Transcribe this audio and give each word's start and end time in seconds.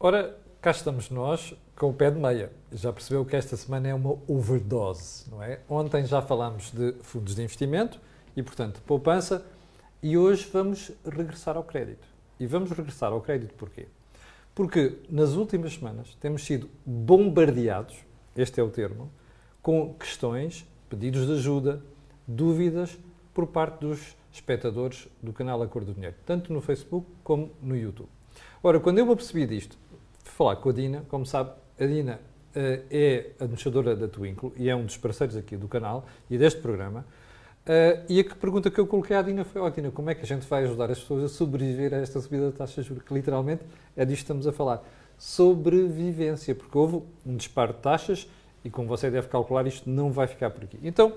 Ora, 0.00 0.38
cá 0.62 0.70
estamos 0.70 1.10
nós 1.10 1.52
com 1.74 1.90
o 1.90 1.92
pé 1.92 2.08
de 2.08 2.20
meia. 2.20 2.52
Já 2.70 2.92
percebeu 2.92 3.24
que 3.24 3.34
esta 3.34 3.56
semana 3.56 3.88
é 3.88 3.94
uma 3.94 4.16
overdose, 4.28 5.28
não 5.28 5.42
é? 5.42 5.58
Ontem 5.68 6.06
já 6.06 6.22
falámos 6.22 6.70
de 6.70 6.92
fundos 7.02 7.34
de 7.34 7.42
investimento 7.42 8.00
e, 8.36 8.40
portanto, 8.40 8.80
poupança, 8.86 9.44
e 10.00 10.16
hoje 10.16 10.48
vamos 10.52 10.92
regressar 11.04 11.56
ao 11.56 11.64
crédito. 11.64 12.06
E 12.38 12.46
vamos 12.46 12.70
regressar 12.70 13.10
ao 13.10 13.20
crédito 13.20 13.54
porquê? 13.54 13.88
Porque 14.54 14.98
nas 15.10 15.32
últimas 15.32 15.74
semanas 15.74 16.16
temos 16.20 16.44
sido 16.44 16.70
bombardeados, 16.86 17.96
este 18.36 18.60
é 18.60 18.62
o 18.62 18.70
termo, 18.70 19.10
com 19.60 19.94
questões, 19.94 20.64
pedidos 20.88 21.26
de 21.26 21.32
ajuda, 21.32 21.82
dúvidas 22.24 22.96
por 23.34 23.48
parte 23.48 23.80
dos 23.80 24.16
espectadores 24.32 25.08
do 25.20 25.32
canal 25.32 25.60
A 25.60 25.66
Cor 25.66 25.84
do 25.84 25.92
Dinheiro, 25.92 26.14
tanto 26.24 26.52
no 26.52 26.60
Facebook 26.60 27.04
como 27.24 27.50
no 27.60 27.76
YouTube. 27.76 28.08
Ora, 28.62 28.80
quando 28.80 28.98
eu 28.98 29.06
me 29.06 29.12
apercebi 29.12 29.46
disto, 29.46 29.78
falar 30.30 30.56
com 30.56 30.68
a 30.68 30.72
Dina, 30.72 31.04
como 31.08 31.26
sabe, 31.26 31.50
a 31.78 31.86
Dina 31.86 32.20
uh, 32.54 32.84
é 32.90 33.30
administradora 33.38 33.94
da 33.94 34.08
Twinkle 34.08 34.52
e 34.56 34.68
é 34.68 34.74
um 34.74 34.84
dos 34.84 34.96
parceiros 34.96 35.36
aqui 35.36 35.56
do 35.56 35.68
canal 35.68 36.06
e 36.30 36.38
deste 36.38 36.60
programa. 36.60 37.04
Uh, 37.68 38.02
e 38.08 38.20
a 38.20 38.34
pergunta 38.34 38.70
que 38.70 38.80
eu 38.80 38.86
coloquei 38.86 39.14
à 39.14 39.20
Dina 39.20 39.44
foi: 39.44 39.60
Ó, 39.60 39.66
oh, 39.66 39.70
Dina, 39.70 39.90
como 39.90 40.08
é 40.08 40.14
que 40.14 40.22
a 40.22 40.26
gente 40.26 40.46
vai 40.48 40.64
ajudar 40.64 40.90
as 40.90 41.00
pessoas 41.00 41.24
a 41.24 41.28
sobreviver 41.28 41.92
a 41.92 41.98
esta 41.98 42.20
subida 42.20 42.50
da 42.50 42.56
taxa 42.56 42.80
de 42.80 42.88
juros? 42.88 43.04
Que 43.04 43.12
literalmente 43.12 43.62
é 43.94 44.04
disto 44.04 44.20
que 44.20 44.24
estamos 44.24 44.46
a 44.46 44.52
falar. 44.52 44.82
Sobrevivência, 45.18 46.54
porque 46.54 46.78
houve 46.78 47.02
um 47.26 47.36
disparo 47.36 47.74
de 47.74 47.80
taxas 47.80 48.26
e, 48.64 48.70
como 48.70 48.88
você 48.88 49.10
deve 49.10 49.28
calcular, 49.28 49.66
isto 49.66 49.90
não 49.90 50.10
vai 50.10 50.26
ficar 50.26 50.50
por 50.50 50.64
aqui. 50.64 50.78
Então, 50.82 51.12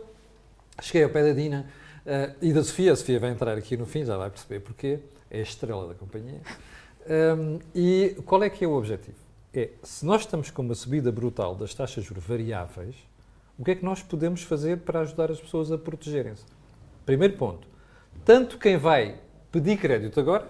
cheguei 0.81 1.03
ao 1.03 1.09
pé 1.09 1.23
da 1.23 1.33
Dina 1.33 1.67
uh, 2.05 2.35
e 2.41 2.51
da 2.51 2.63
Sofia. 2.63 2.91
A 2.91 2.95
Sofia 2.95 3.19
vai 3.19 3.29
entrar 3.29 3.57
aqui 3.57 3.77
no 3.77 3.85
fim, 3.85 4.03
já 4.03 4.17
vai 4.17 4.29
perceber 4.29 4.59
porquê. 4.59 4.99
É 5.29 5.39
a 5.39 5.43
estrela 5.43 5.87
da 5.87 5.93
companhia. 5.93 6.41
Um, 7.09 7.59
e 7.73 8.15
qual 8.25 8.43
é 8.43 8.49
que 8.49 8.63
é 8.63 8.67
o 8.67 8.73
objetivo? 8.73 9.17
É, 9.53 9.69
se 9.83 10.05
nós 10.05 10.21
estamos 10.21 10.49
com 10.49 10.61
uma 10.61 10.75
subida 10.75 11.11
brutal 11.11 11.55
das 11.55 11.73
taxas 11.73 12.07
variáveis, 12.07 12.95
o 13.57 13.63
que 13.63 13.71
é 13.71 13.75
que 13.75 13.83
nós 13.83 14.01
podemos 14.01 14.43
fazer 14.43 14.79
para 14.79 15.01
ajudar 15.01 15.31
as 15.31 15.39
pessoas 15.39 15.71
a 15.71 15.77
protegerem-se? 15.77 16.45
Primeiro 17.05 17.37
ponto, 17.37 17.67
tanto 18.23 18.57
quem 18.57 18.77
vai 18.77 19.19
pedir 19.51 19.77
crédito 19.77 20.19
agora, 20.19 20.49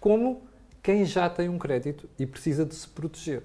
como 0.00 0.42
quem 0.82 1.04
já 1.04 1.28
tem 1.28 1.48
um 1.48 1.58
crédito 1.58 2.08
e 2.18 2.26
precisa 2.26 2.64
de 2.64 2.74
se 2.74 2.88
proteger. 2.88 3.42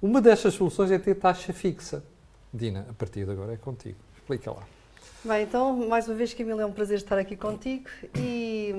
Uma 0.00 0.20
destas 0.20 0.54
soluções 0.54 0.90
é 0.90 0.98
ter 0.98 1.14
taxa 1.14 1.52
fixa. 1.52 2.04
Dina, 2.52 2.86
a 2.88 2.92
partir 2.92 3.24
de 3.24 3.30
agora 3.30 3.54
é 3.54 3.56
contigo. 3.56 3.98
Explica 4.16 4.50
lá. 4.50 4.77
Bem, 5.24 5.42
então, 5.42 5.74
mais 5.88 6.06
uma 6.06 6.14
vez, 6.14 6.32
Camila, 6.32 6.62
é 6.62 6.66
um 6.66 6.70
prazer 6.70 6.96
estar 6.96 7.18
aqui 7.18 7.36
contigo 7.36 7.88
e 8.16 8.72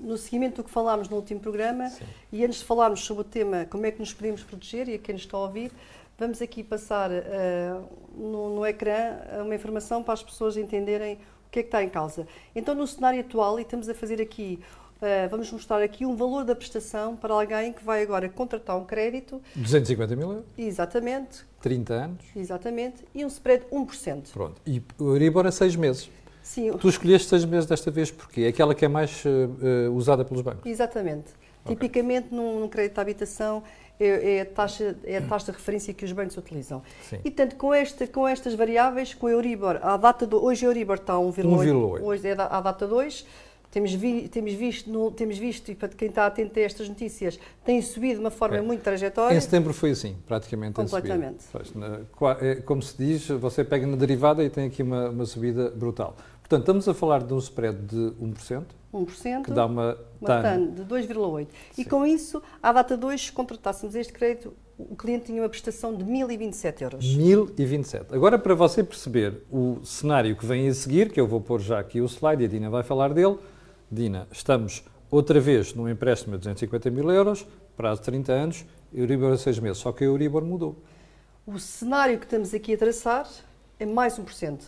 no 0.00 0.16
seguimento 0.16 0.62
do 0.62 0.64
que 0.64 0.70
falámos 0.70 1.06
no 1.06 1.16
último 1.16 1.38
programa 1.38 1.90
Sim. 1.90 2.04
e 2.32 2.42
antes 2.42 2.60
de 2.60 2.64
falarmos 2.64 3.04
sobre 3.04 3.20
o 3.20 3.24
tema 3.24 3.66
como 3.68 3.84
é 3.84 3.90
que 3.90 4.00
nos 4.00 4.14
podemos 4.14 4.42
proteger 4.42 4.88
e 4.88 4.94
a 4.94 4.98
quem 4.98 5.12
nos 5.12 5.22
está 5.22 5.36
a 5.36 5.40
ouvir, 5.40 5.70
vamos 6.18 6.40
aqui 6.40 6.64
passar 6.64 7.10
uh, 7.10 7.88
no, 8.16 8.56
no 8.56 8.66
ecrã 8.66 9.18
uma 9.44 9.54
informação 9.54 10.02
para 10.02 10.14
as 10.14 10.22
pessoas 10.22 10.56
entenderem 10.56 11.16
o 11.16 11.50
que 11.50 11.58
é 11.58 11.62
que 11.62 11.68
está 11.68 11.84
em 11.84 11.90
causa. 11.90 12.26
Então, 12.56 12.74
no 12.74 12.86
cenário 12.86 13.20
atual, 13.20 13.58
e 13.58 13.62
estamos 13.62 13.88
a 13.88 13.94
fazer 13.94 14.20
aqui 14.20 14.60
Uh, 15.02 15.28
vamos 15.28 15.50
mostrar 15.50 15.82
aqui 15.82 16.06
um 16.06 16.14
valor 16.14 16.44
da 16.44 16.54
prestação 16.54 17.16
para 17.16 17.34
alguém 17.34 17.72
que 17.72 17.82
vai 17.82 18.04
agora 18.04 18.28
contratar 18.28 18.78
um 18.78 18.84
crédito. 18.84 19.42
250 19.56 20.14
mil 20.14 20.30
euros? 20.30 20.44
Exatamente. 20.56 21.44
30 21.62 21.94
anos? 21.94 22.24
Exatamente. 22.36 23.04
E 23.14 23.24
um 23.24 23.28
spread 23.28 23.64
1%. 23.72 24.32
Pronto. 24.32 24.60
E 24.66 24.82
o 24.98 25.10
Euribor 25.10 25.46
a 25.46 25.52
6 25.52 25.76
meses? 25.76 26.10
Sim. 26.42 26.72
Tu 26.72 26.88
escolheste 26.88 27.28
6 27.28 27.44
meses 27.44 27.66
desta 27.66 27.90
vez 27.90 28.10
porque 28.10 28.42
é 28.42 28.48
aquela 28.48 28.74
que 28.74 28.84
é 28.84 28.88
mais 28.88 29.24
uh, 29.24 29.92
usada 29.92 30.24
pelos 30.24 30.42
bancos? 30.42 30.66
Exatamente. 30.66 31.30
Okay. 31.64 31.76
Tipicamente, 31.76 32.34
num, 32.34 32.58
num 32.58 32.68
crédito 32.68 32.94
de 32.94 33.00
habitação, 33.00 33.62
é, 34.00 34.36
é, 34.36 34.40
a 34.40 34.46
taxa, 34.46 34.96
é 35.04 35.18
a 35.18 35.22
taxa 35.22 35.52
de 35.52 35.58
referência 35.58 35.94
que 35.94 36.04
os 36.04 36.10
bancos 36.10 36.36
utilizam. 36.36 36.82
Sim. 37.08 37.16
E, 37.24 37.30
portanto, 37.30 37.54
com, 37.54 37.72
esta, 37.72 38.06
com 38.08 38.26
estas 38.26 38.54
variáveis, 38.54 39.14
com 39.14 39.26
o 39.26 39.28
Euribor, 39.28 39.78
a 39.80 39.96
data 39.96 40.26
do, 40.26 40.44
hoje 40.44 40.66
o 40.66 40.70
Euribor 40.70 40.96
está 40.96 41.12
a 41.12 41.18
1,8. 41.18 42.02
Hoje 42.02 42.26
é 42.26 42.32
a 42.32 42.60
data 42.60 42.86
2 42.86 43.24
temos, 43.72 43.94
vi, 43.94 44.28
temos, 44.28 44.52
visto, 44.52 44.90
no, 44.90 45.10
temos 45.10 45.38
visto, 45.38 45.70
e 45.70 45.74
para 45.74 45.88
quem 45.88 46.08
está 46.08 46.26
atento 46.26 46.58
a 46.58 46.62
estas 46.62 46.90
notícias, 46.90 47.40
tem 47.64 47.80
subido 47.80 48.16
de 48.16 48.20
uma 48.20 48.30
forma 48.30 48.58
é. 48.58 48.60
muito 48.60 48.82
trajetória. 48.82 49.34
Em 49.34 49.40
setembro 49.40 49.72
foi 49.72 49.92
assim, 49.92 50.14
praticamente. 50.28 50.74
Completamente. 50.74 51.46
É, 52.42 52.56
como 52.56 52.82
se 52.82 52.94
diz, 52.98 53.28
você 53.28 53.64
pega 53.64 53.86
na 53.86 53.96
derivada 53.96 54.44
e 54.44 54.50
tem 54.50 54.66
aqui 54.66 54.82
uma, 54.82 55.08
uma 55.08 55.24
subida 55.24 55.70
brutal. 55.70 56.14
Portanto, 56.40 56.60
estamos 56.60 56.86
a 56.86 56.92
falar 56.92 57.22
de 57.22 57.32
um 57.32 57.38
spread 57.38 57.78
de 57.78 58.12
1%. 58.22 58.62
1%, 58.92 59.44
que 59.44 59.50
dá 59.50 59.64
uma, 59.64 59.96
uma 60.20 60.42
TAN 60.42 60.66
de 60.66 60.82
2,8%. 60.82 61.46
E 61.78 61.84
com 61.86 62.04
isso, 62.04 62.42
à 62.62 62.72
data 62.72 62.94
2, 62.94 63.18
se 63.18 63.32
contratássemos 63.32 63.94
este 63.94 64.12
crédito, 64.12 64.52
o 64.78 64.94
cliente 64.94 65.26
tinha 65.26 65.40
uma 65.40 65.48
prestação 65.48 65.94
de 65.94 66.04
1.027 66.04 66.82
euros. 66.82 67.04
1.027. 67.04 68.12
Agora, 68.12 68.38
para 68.38 68.54
você 68.54 68.84
perceber 68.84 69.44
o 69.50 69.78
cenário 69.82 70.36
que 70.36 70.44
vem 70.44 70.68
a 70.68 70.74
seguir, 70.74 71.10
que 71.10 71.18
eu 71.18 71.26
vou 71.26 71.40
pôr 71.40 71.58
já 71.58 71.78
aqui 71.78 72.02
o 72.02 72.06
slide 72.06 72.42
e 72.42 72.46
a 72.46 72.48
Dina 72.48 72.68
vai 72.68 72.82
falar 72.82 73.14
dele, 73.14 73.38
Dina, 73.92 74.26
estamos 74.32 74.82
outra 75.10 75.38
vez 75.38 75.74
num 75.74 75.86
empréstimo 75.86 76.32
de 76.32 76.38
250 76.38 76.90
mil 76.90 77.10
euros, 77.10 77.46
prazo 77.76 78.00
de 78.00 78.06
30 78.06 78.32
anos, 78.32 78.64
Euribor 78.90 79.34
a 79.34 79.36
6 79.36 79.58
meses, 79.58 79.76
só 79.76 79.92
que 79.92 80.02
a 80.02 80.06
Euribor 80.06 80.42
mudou. 80.42 80.82
O 81.46 81.58
cenário 81.58 82.18
que 82.18 82.24
estamos 82.24 82.54
aqui 82.54 82.72
a 82.72 82.78
traçar 82.78 83.28
é 83.78 83.84
mais 83.84 84.18
1%. 84.18 84.62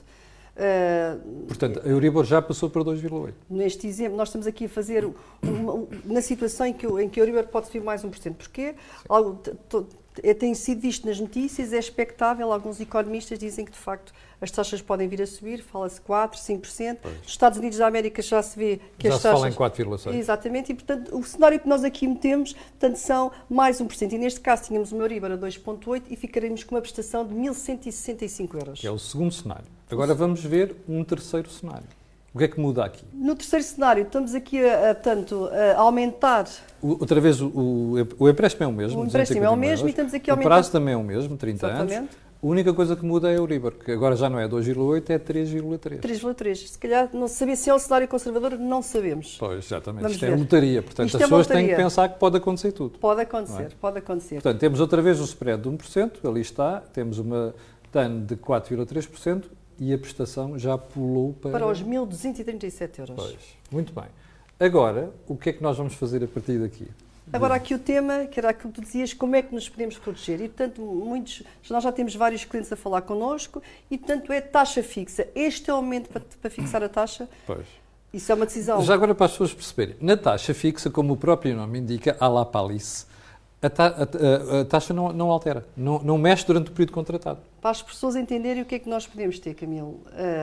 Uh, 0.54 1.46
Portanto, 1.46 1.80
a 1.82 1.88
Euribor 1.88 2.26
já 2.26 2.42
passou 2.42 2.68
para 2.68 2.84
2,8%. 2.84 3.32
Neste 3.48 3.86
exemplo, 3.86 4.14
nós 4.14 4.28
estamos 4.28 4.46
aqui 4.46 4.66
a 4.66 4.68
fazer 4.68 5.08
uma, 5.42 5.86
na 6.04 6.20
situação 6.20 6.66
em 6.66 6.74
que, 6.74 6.86
em 6.86 7.08
que 7.08 7.18
a 7.18 7.22
Euribor 7.22 7.46
pode 7.46 7.68
subir 7.68 7.82
mais 7.82 8.04
1%. 8.04 8.34
Porquê? 8.34 8.74
Algo, 9.08 9.40
tem 10.38 10.54
sido 10.54 10.80
visto 10.80 11.06
nas 11.06 11.18
notícias, 11.18 11.72
é 11.72 11.78
expectável, 11.78 12.52
alguns 12.52 12.80
economistas 12.80 13.38
dizem 13.38 13.64
que 13.64 13.72
de 13.72 13.78
facto 13.78 14.12
as 14.40 14.50
taxas 14.50 14.82
podem 14.82 15.08
vir 15.08 15.22
a 15.22 15.26
subir, 15.26 15.62
fala-se 15.62 16.00
4%, 16.00 16.34
5%. 16.34 16.98
Pois. 17.02 17.18
Nos 17.18 17.28
Estados 17.28 17.58
Unidos 17.58 17.78
da 17.78 17.86
América 17.86 18.22
já 18.22 18.42
se 18.42 18.58
vê 18.58 18.80
que 18.98 19.08
já 19.08 19.14
as 19.14 19.22
taxas... 19.22 19.40
Já 19.42 19.50
se 19.50 19.56
fala 19.56 19.72
em 19.72 19.88
4,6%. 19.88 20.14
Exatamente, 20.14 20.72
e 20.72 20.74
portanto 20.74 21.16
o 21.16 21.24
cenário 21.24 21.58
que 21.58 21.68
nós 21.68 21.82
aqui 21.82 22.06
metemos 22.06 22.52
portanto, 22.52 22.96
são 22.96 23.32
mais 23.48 23.80
1%. 23.80 24.12
E 24.12 24.18
neste 24.18 24.40
caso 24.40 24.64
tínhamos 24.64 24.92
uma 24.92 25.02
Euribor 25.04 25.32
a 25.32 25.38
2,8% 25.38 26.02
e 26.10 26.16
ficaremos 26.16 26.62
com 26.62 26.74
uma 26.74 26.80
prestação 26.80 27.26
de 27.26 27.34
1.165 27.34 28.54
euros. 28.54 28.80
Que 28.80 28.86
é 28.86 28.90
o 28.90 28.98
segundo 28.98 29.32
cenário. 29.32 29.66
Agora 29.90 30.14
vamos 30.14 30.42
ver 30.44 30.76
um 30.88 31.02
terceiro 31.02 31.50
cenário. 31.50 31.86
O 32.34 32.38
que 32.38 32.44
é 32.44 32.48
que 32.48 32.58
muda 32.58 32.84
aqui? 32.84 33.04
No 33.12 33.36
terceiro 33.36 33.64
cenário, 33.64 34.02
estamos 34.02 34.34
aqui 34.34 34.58
a, 34.58 34.90
a, 34.90 34.94
portanto, 34.96 35.48
a 35.76 35.80
aumentar. 35.80 36.46
O, 36.82 36.88
outra 36.90 37.20
vez, 37.20 37.40
o, 37.40 37.46
o, 37.46 38.08
o, 38.18 38.28
empréstimo 38.28 38.64
é 38.64 38.66
o 38.66 38.72
mesmo. 38.72 39.00
O 39.02 39.06
empréstimo 39.06 39.44
é 39.44 39.48
o 39.48 39.56
mesmo 39.56 39.82
euros. 39.82 39.86
e 39.86 39.90
estamos 39.90 40.12
aqui 40.12 40.28
a 40.28 40.34
aumentar. 40.34 40.48
O 40.48 40.50
prazo 40.50 40.72
também 40.72 40.94
é 40.94 40.96
o 40.96 41.04
mesmo, 41.04 41.36
30 41.36 41.64
Exatamente. 41.64 41.94
anos. 41.94 42.10
A 42.42 42.46
única 42.46 42.74
coisa 42.74 42.96
que 42.96 43.06
muda 43.06 43.28
é 43.30 43.34
a 43.34 43.34
Euribor, 43.36 43.72
que 43.72 43.92
agora 43.92 44.16
já 44.16 44.28
não 44.28 44.40
é 44.40 44.48
2,8, 44.48 45.10
é 45.10 45.18
3,3. 45.18 46.00
3,3. 46.00 46.56
Se 46.56 46.76
calhar, 46.76 47.08
não 47.12 47.28
sabia 47.28 47.54
se 47.54 47.70
é 47.70 47.74
um 47.74 47.78
cenário 47.78 48.08
conservador, 48.08 48.58
não 48.58 48.82
sabemos. 48.82 49.36
Pois, 49.38 49.64
exatamente. 49.64 50.02
Vamos 50.02 50.14
Isto 50.16 50.24
é 50.24 50.28
ver. 50.28 50.34
é 50.34 50.38
lotaria, 50.38 50.82
portanto 50.82 51.06
Isto 51.06 51.16
as 51.16 51.22
é 51.22 51.24
pessoas 51.26 51.46
têm 51.46 51.68
que 51.68 51.76
pensar 51.76 52.08
que 52.08 52.18
pode 52.18 52.36
acontecer 52.36 52.72
tudo. 52.72 52.98
Pode 52.98 53.20
acontecer, 53.20 53.62
é? 53.62 53.68
pode 53.80 53.98
acontecer. 53.98 54.34
Portanto, 54.34 54.58
temos 54.58 54.80
outra 54.80 55.00
vez 55.00 55.20
o 55.20 55.24
spread 55.24 55.62
de 55.62 55.68
1%, 55.68 56.28
ali 56.28 56.40
está, 56.40 56.80
temos 56.92 57.20
uma 57.20 57.54
TAN 57.92 58.24
de 58.24 58.36
4,3%, 58.36 59.44
e 59.78 59.92
a 59.92 59.98
prestação 59.98 60.58
já 60.58 60.76
pulou 60.78 61.34
para... 61.34 61.50
Para 61.50 61.66
os 61.66 61.82
1.237 61.82 62.98
euros. 62.98 63.16
Pois, 63.16 63.38
muito 63.70 63.92
bem. 63.92 64.08
Agora, 64.58 65.12
o 65.26 65.36
que 65.36 65.50
é 65.50 65.52
que 65.52 65.62
nós 65.62 65.76
vamos 65.76 65.94
fazer 65.94 66.22
a 66.22 66.28
partir 66.28 66.58
daqui? 66.58 66.88
Agora, 67.32 67.54
aqui 67.54 67.74
o 67.74 67.78
tema, 67.78 68.26
que 68.26 68.38
era 68.38 68.50
aquilo 68.50 68.72
que 68.72 68.80
tu 68.80 68.84
dizias, 68.84 69.12
como 69.12 69.34
é 69.34 69.42
que 69.42 69.54
nos 69.54 69.68
podemos 69.68 69.96
proteger? 69.96 70.40
E, 70.42 70.48
portanto, 70.48 70.80
muitos, 70.82 71.42
nós 71.70 71.82
já 71.82 71.90
temos 71.90 72.14
vários 72.14 72.44
clientes 72.44 72.70
a 72.72 72.76
falar 72.76 73.02
connosco 73.02 73.62
e, 73.90 73.96
portanto, 73.96 74.32
é 74.32 74.40
taxa 74.40 74.82
fixa. 74.82 75.26
Este 75.34 75.70
é 75.70 75.74
o 75.74 75.82
momento 75.82 76.10
para, 76.10 76.22
para 76.40 76.50
fixar 76.50 76.82
a 76.82 76.88
taxa? 76.88 77.28
Pois. 77.46 77.66
Isso 78.12 78.30
é 78.30 78.34
uma 78.34 78.46
decisão. 78.46 78.80
Já 78.82 78.94
agora, 78.94 79.14
para 79.14 79.26
as 79.26 79.32
pessoas 79.32 79.52
perceberem, 79.52 79.96
na 80.00 80.16
taxa 80.16 80.54
fixa, 80.54 80.88
como 80.90 81.14
o 81.14 81.16
próprio 81.16 81.56
nome 81.56 81.80
indica, 81.80 82.16
a 82.20 82.28
la 82.28 82.44
palice, 82.44 83.06
a, 83.60 83.70
ta, 83.70 83.86
a, 83.86 84.60
a, 84.60 84.64
taxa 84.66 84.94
não, 84.94 85.12
não 85.12 85.30
altera, 85.30 85.66
não, 85.76 86.00
não 86.00 86.18
mexe 86.18 86.46
durante 86.46 86.70
o 86.70 86.72
período 86.72 86.92
contratado 86.92 87.40
para 87.64 87.70
as 87.70 87.80
pessoas 87.80 88.14
entenderem 88.14 88.62
o 88.62 88.66
que 88.66 88.74
é 88.74 88.78
que 88.78 88.90
nós 88.90 89.06
podemos 89.06 89.38
ter, 89.38 89.54
Camilo. 89.54 90.02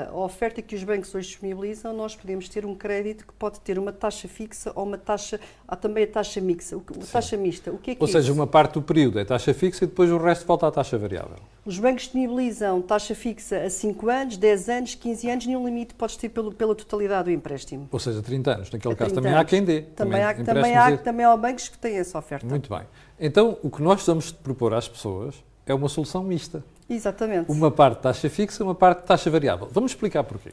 A 0.09 0.18
oferta 0.18 0.59
que 0.59 0.75
os 0.75 0.83
bancos 0.83 1.13
hoje 1.13 1.27
disponibilizam, 1.27 1.94
nós 1.94 2.15
podemos 2.15 2.50
ter 2.50 2.65
um 2.65 2.73
crédito 2.73 3.27
que 3.27 3.33
pode 3.33 3.59
ter 3.59 3.77
uma 3.77 3.94
taxa 3.94 4.27
fixa 4.27 4.71
ou 4.73 4.83
uma 4.83 4.97
taxa, 4.97 5.39
há 5.68 5.75
também 5.75 6.06
a 6.06 6.07
taxa 6.07 6.41
mixa, 6.41 6.77
a 6.77 7.06
taxa 7.12 7.38
mista. 7.38 7.71
O 7.71 7.77
que 7.77 7.91
é 7.91 7.95
que 7.95 8.01
ou 8.01 8.09
é 8.09 8.12
seja, 8.12 8.31
isso? 8.31 8.33
uma 8.33 8.47
parte 8.47 8.73
do 8.73 8.81
período 8.81 9.19
é 9.19 9.23
taxa 9.23 9.53
fixa 9.53 9.83
e 9.83 9.88
depois 9.88 10.09
o 10.09 10.18
resto 10.18 10.47
volta 10.47 10.65
à 10.65 10.71
taxa 10.71 10.97
variável. 10.97 11.38
Os 11.63 11.77
bancos 11.77 12.06
disponibilizam 12.06 12.81
taxa 12.81 13.13
fixa 13.13 13.65
a 13.65 13.69
5 13.69 14.09
anos, 14.09 14.38
10 14.38 14.69
anos, 14.69 14.95
15 14.95 15.29
anos, 15.29 15.45
nenhum 15.45 15.63
limite 15.63 15.94
podes 15.94 16.15
ter 16.15 16.29
pelo, 16.29 16.51
pela 16.51 16.74
totalidade 16.74 17.25
do 17.25 17.31
empréstimo. 17.31 17.88
Ou 17.91 18.00
seja, 18.00 18.19
30 18.24 18.51
anos. 18.51 18.71
Naquele 18.71 18.95
caso 18.95 19.13
também 19.13 19.31
anos. 19.31 19.44
há 19.44 19.45
quem 19.45 19.63
dê. 19.63 19.81
Também, 19.81 19.95
também 19.95 20.24
há, 20.24 20.33
também 20.44 20.75
há, 20.75 20.97
também 20.97 21.25
há 21.27 21.38
bancos 21.38 21.69
que 21.69 21.77
têm 21.77 21.97
essa 21.97 22.17
oferta. 22.17 22.47
Muito 22.47 22.67
bem. 22.67 22.81
Então, 23.19 23.59
o 23.62 23.69
que 23.69 23.83
nós 23.83 24.00
estamos 24.00 24.31
propor 24.31 24.74
às 24.74 24.88
pessoas 24.88 25.35
é 25.67 25.74
uma 25.75 25.88
solução 25.88 26.24
mista. 26.24 26.63
Exatamente. 26.93 27.49
Uma 27.49 27.71
parte 27.71 28.01
taxa 28.01 28.29
fixa, 28.29 28.63
uma 28.63 28.75
parte 28.75 29.03
taxa 29.05 29.29
variável. 29.29 29.67
Vamos 29.71 29.91
explicar 29.91 30.23
porquê. 30.23 30.51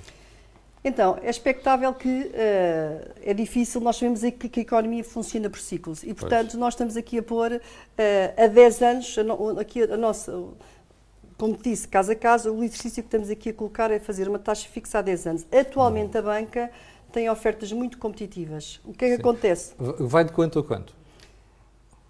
Então, 0.84 1.18
é 1.22 1.28
expectável 1.28 1.92
que 1.92 2.08
uh, 2.08 3.10
é 3.24 3.34
difícil, 3.34 3.80
nós 3.80 3.96
sabemos 3.96 4.20
que, 4.20 4.48
que, 4.48 4.60
a 4.60 4.62
economia 4.62 5.02
funciona 5.02 5.50
por 5.50 5.58
ciclos 5.58 6.04
e, 6.04 6.14
portanto, 6.14 6.50
pois. 6.50 6.54
nós 6.54 6.74
estamos 6.74 6.96
aqui 6.96 7.18
a 7.18 7.22
pôr 7.22 7.52
uh, 7.52 7.60
a 8.44 8.46
10 8.46 8.82
anos, 8.82 9.16
a, 9.18 9.60
aqui 9.60 9.82
a, 9.82 9.94
a 9.94 9.96
nossa, 9.96 10.32
como 11.36 11.56
disse, 11.56 11.88
caso 11.88 12.12
a 12.12 12.14
caso, 12.14 12.52
o 12.54 12.62
exercício 12.62 13.02
que 13.02 13.08
estamos 13.08 13.28
aqui 13.28 13.50
a 13.50 13.52
colocar 13.52 13.90
é 13.90 13.98
fazer 13.98 14.28
uma 14.28 14.38
taxa 14.38 14.68
fixa 14.68 15.00
a 15.00 15.02
10 15.02 15.26
anos. 15.26 15.46
Atualmente 15.52 16.16
a 16.16 16.22
banca 16.22 16.70
tem 17.10 17.28
ofertas 17.28 17.72
muito 17.72 17.98
competitivas. 17.98 18.80
O 18.84 18.92
que 18.92 19.04
é 19.04 19.08
que 19.08 19.14
Sim. 19.16 19.20
acontece? 19.20 19.74
Vai 19.78 20.24
de 20.24 20.32
quanto 20.32 20.60
a 20.60 20.64
quanto? 20.64 20.94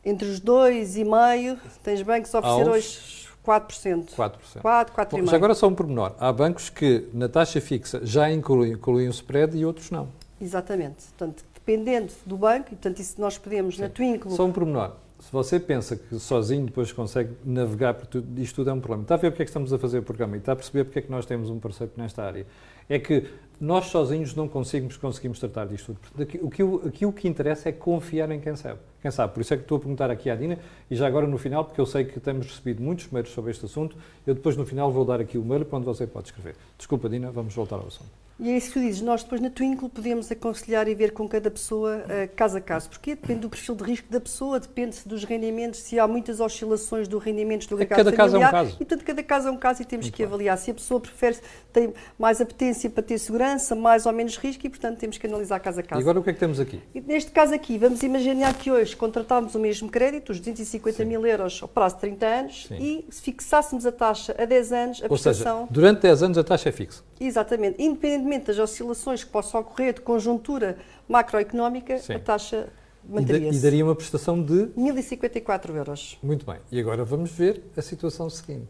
Entre 0.05 0.29
os 0.29 0.41
2,5%, 0.41 1.59
tens 1.83 2.03
bancos 2.03 2.35
a 2.35 2.39
oferecer 2.39 2.71
hoje 2.71 3.28
4%. 3.49 4.15
4%. 4.15 4.61
4, 4.61 4.95
4,5%. 4.95 5.31
Já 5.31 5.37
agora 5.37 5.55
só 5.55 5.67
um 5.69 5.75
pormenor. 5.75 6.13
Há 6.19 6.31
bancos 6.31 6.69
que 6.69 7.09
na 7.15 7.29
taxa 7.29 7.61
fixa 7.61 8.01
já 8.05 8.31
incluem, 8.31 8.73
incluem 8.73 9.09
o 9.09 9.11
spread 9.11 9.57
e 9.57 9.65
outros 9.65 9.91
não. 9.91 10.09
Exatamente. 10.39 11.07
Portanto, 11.07 11.43
dependendo 11.55 12.13
do 12.27 12.37
banco, 12.37 12.69
e 12.69 12.77
portanto 12.77 12.99
isso 12.99 13.19
nós 13.19 13.39
podemos 13.39 13.77
Sim. 13.77 13.83
na 13.83 13.89
Twinkle... 13.89 14.31
Só 14.33 14.45
um 14.45 14.53
pormenor. 14.53 14.93
Se 15.19 15.33
você 15.33 15.59
pensa 15.59 15.97
que 15.97 16.19
sozinho 16.21 16.67
depois 16.67 16.93
consegue 16.93 17.35
navegar 17.45 17.95
por 17.95 18.07
tudo, 18.07 18.41
isto 18.41 18.57
tudo 18.57 18.71
é 18.71 18.73
um 18.73 18.79
problema. 18.79 19.03
Está 19.03 19.15
a 19.15 19.19
ver 19.19 19.31
porque 19.31 19.43
é 19.43 19.47
que 19.47 19.51
estamos 19.51 19.73
a 19.73 19.79
fazer 19.79 19.99
o 19.99 20.03
programa 20.03 20.37
e 20.37 20.39
está 20.39 20.53
a 20.53 20.57
perceber 20.57 20.85
porque 20.85 21.01
é 21.01 21.03
que 21.03 21.11
nós 21.11 21.27
temos 21.27 21.51
um 21.51 21.59
parceiro 21.59 21.93
nesta 21.97 22.23
área. 22.23 22.47
É 22.89 22.99
que 22.99 23.25
nós 23.61 23.87
sozinhos 23.87 24.35
não 24.35 24.47
conseguimos, 24.47 24.97
conseguimos 24.97 25.41
tratar 25.41 25.67
disto 25.67 25.97
tudo. 26.15 26.23
O, 26.43 26.51
que, 26.51 26.63
aqui 26.89 27.05
o 27.05 27.13
que 27.13 27.27
interessa 27.27 27.69
é 27.69 27.73
confiar 27.73 28.31
em 28.31 28.41
quem 28.41 28.55
sabe. 28.55 28.79
Quem 29.03 29.11
sabe. 29.11 29.35
Por 29.35 29.41
isso 29.41 29.53
é 29.53 29.57
que 29.57 29.65
estou 29.65 29.79
a 29.79 29.81
perguntar 29.81 30.11
aqui 30.11 30.31
à 30.31 30.37
Dina 30.37 30.59
e 30.89 30.95
já 30.95 31.07
agora 31.07 31.27
no 31.27 31.37
final, 31.39 31.65
porque 31.65 31.81
eu 31.81 31.87
sei 31.87 32.05
que 32.05 32.21
temos 32.21 32.47
recebido 32.47 32.83
muitos 32.83 33.09
mails 33.11 33.31
sobre 33.31 33.51
este 33.51 33.65
assunto, 33.65 33.97
eu 34.27 34.35
depois 34.35 34.57
no 34.57 34.65
final 34.65 34.93
vou 34.93 35.05
dar 35.05 35.21
aqui 35.21 35.37
o 35.37 35.45
mail 35.45 35.65
para 35.65 35.79
onde 35.79 35.87
você 35.87 36.07
pode 36.07 36.29
escrever. 36.29 36.55
Desculpa, 36.77 37.09
Dina, 37.09 37.31
vamos 37.33 37.55
voltar 37.55 37.77
ao 37.77 37.87
assunto. 37.89 38.28
E 38.41 38.51
é 38.51 38.57
isso 38.57 38.69
que 38.69 38.75
tu 38.75 38.81
dizes. 38.81 39.01
Nós 39.01 39.23
depois 39.25 39.41
na 39.41 39.51
Twinkle 39.51 39.89
podemos 39.89 40.31
aconselhar 40.31 40.87
e 40.87 40.95
ver 40.95 41.13
com 41.13 41.29
cada 41.29 41.51
pessoa 41.51 41.97
uh, 41.97 42.37
caso 42.37 42.57
a 42.57 42.61
caso. 42.61 42.89
Porque 42.89 43.17
depende 43.17 43.41
do 43.41 43.51
perfil 43.51 43.75
de 43.75 43.83
risco 43.83 44.11
da 44.11 44.21
pessoa, 44.21 44.61
depende 44.61 44.97
dos 45.05 45.25
rendimentos, 45.25 45.81
se 45.81 45.99
há 45.99 46.07
muitas 46.07 46.39
oscilações 46.39 47.09
do 47.09 47.19
rendimento 47.19 47.69
do 47.69 47.77
mercado 47.77 47.99
cada 47.99 48.13
familiar. 48.13 48.31
Caso 48.31 48.37
é 48.37 48.39
um 48.39 48.51
caso. 48.51 48.75
E 48.75 48.85
portanto 48.85 49.05
cada 49.05 49.23
caso 49.23 49.49
é 49.49 49.51
um 49.51 49.57
caso 49.57 49.83
e 49.83 49.85
temos 49.85 50.07
Muito 50.07 50.15
que 50.15 50.23
bem. 50.23 50.27
avaliar 50.27 50.57
se 50.57 50.71
a 50.71 50.75
pessoa 50.75 51.01
prefere, 51.01 51.39
tem 51.73 51.93
mais 52.17 52.41
apetência 52.41 52.89
para 52.89 53.03
ter 53.03 53.19
segurança, 53.19 53.75
mais 53.75 54.07
ou 54.07 54.13
menos 54.13 54.37
risco 54.37 54.65
e 54.67 54.71
portanto 54.71 54.99
temos 54.99 55.19
que 55.19 55.27
analisar 55.27 55.59
caso 55.59 55.81
a 55.81 55.83
caso. 55.83 56.01
E 56.01 56.03
agora 56.03 56.21
o 56.21 56.23
que 56.23 56.31
é 56.31 56.33
que 56.33 56.39
temos 56.39 56.61
aqui? 56.61 56.81
E 56.95 57.01
neste 57.01 57.33
caso 57.33 57.53
aqui, 57.55 57.77
vamos 57.77 58.03
imaginar 58.05 58.55
que 58.55 58.71
hoje 58.71 58.95
contratámos 58.95 59.57
o 59.57 59.59
mesmo 59.59 59.89
crédito, 59.89 60.31
os 60.31 60.39
250 60.39 60.97
Sim. 60.97 61.05
mil 61.05 61.27
euros 61.27 61.59
ao 61.61 61.69
prazo 61.69 61.97
de 61.97 62.03
30 62.03 62.27
anos 62.27 62.67
Sim. 62.69 62.77
e 62.79 63.13
se 63.13 63.21
fixássemos 63.21 63.85
a 63.85 63.91
taxa 63.91 64.35
a 64.39 64.45
10 64.45 64.73
anos, 64.73 65.01
a 65.01 65.05
Ou 65.05 65.09
prestação... 65.09 65.61
Seja, 65.63 65.73
durante 65.73 66.03
10 66.03 66.23
anos 66.23 66.39
a 66.39 66.45
taxa 66.45 66.69
é 66.69 66.73
fixa. 66.73 67.08
Exatamente. 67.21 67.83
Independentemente 67.83 68.47
das 68.47 68.59
oscilações 68.59 69.25
que 69.25 69.31
possam 69.31 69.61
ocorrer 69.61 69.95
de 69.95 70.01
conjuntura 70.01 70.79
macroeconómica, 71.09 71.99
Sim. 71.99 72.15
a 72.15 72.19
taxa 72.19 72.69
manteria-se. 73.09 73.59
E, 73.59 73.63
daria 73.63 73.85
uma 73.85 73.95
prestação 73.95 74.43
de? 74.43 74.69
1.054 74.77 75.75
euros. 75.75 76.19
Muito 76.23 76.47
bem. 76.47 76.59
E 76.71 76.79
agora 76.79 77.05
vamos 77.05 77.31
ver 77.31 77.63
a 77.77 77.83
situação 77.83 78.29
seguinte. 78.29 78.69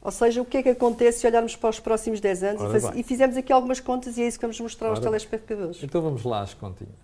Ou 0.00 0.12
seja, 0.12 0.40
o 0.40 0.44
que 0.44 0.58
é 0.58 0.62
que 0.62 0.68
acontece 0.68 1.20
se 1.20 1.26
olharmos 1.26 1.56
para 1.56 1.70
os 1.70 1.80
próximos 1.80 2.20
10 2.20 2.42
anos 2.42 2.62
e, 2.62 2.80
faz... 2.80 2.96
e, 2.96 3.02
fizemos 3.02 3.36
aqui 3.36 3.52
algumas 3.52 3.80
contas 3.80 4.16
e 4.16 4.22
é 4.22 4.28
isso 4.28 4.38
que 4.38 4.44
vamos 4.44 4.60
mostrar 4.60 4.88
Ora 4.88 4.96
aos 4.96 5.04
telespectadores. 5.04 5.82
Então 5.82 6.00
vamos 6.00 6.22
lá 6.24 6.42
às 6.42 6.54
continhas. 6.54 6.94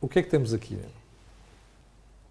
O 0.00 0.08
que 0.08 0.18
é 0.18 0.22
que 0.22 0.30
temos 0.30 0.54
aqui? 0.54 0.78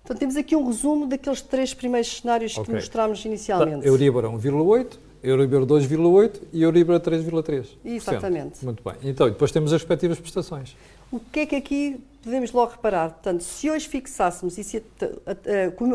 Então 0.03 0.15
temos 0.15 0.35
aqui 0.35 0.55
um 0.55 0.65
resumo 0.65 1.07
daqueles 1.07 1.41
três 1.41 1.73
primeiros 1.73 2.19
cenários 2.19 2.53
okay. 2.53 2.65
que 2.65 2.71
mostramos 2.71 3.23
inicialmente. 3.23 3.81
Tá, 3.81 3.87
Euribor 3.87 4.25
a 4.25 4.29
1,8, 4.29 4.97
Euribor 5.23 5.65
2,8 5.65 6.41
e 6.51 6.63
Euribor 6.63 6.99
3,3. 6.99 7.67
Exatamente. 7.85 8.65
Muito 8.65 8.83
bem. 8.83 8.95
Então, 9.03 9.29
depois 9.29 9.51
temos 9.51 9.71
as 9.71 9.81
respectivas 9.81 10.19
prestações. 10.19 10.75
O 11.11 11.19
que 11.19 11.41
é 11.41 11.45
que 11.45 11.55
aqui 11.55 12.01
podemos 12.23 12.51
logo 12.53 12.71
reparar? 12.71 13.11
Portanto, 13.11 13.43
se 13.43 13.69
hoje 13.69 13.87
fixássemos 13.87 14.57
e 14.57 14.63
se, 14.63 14.81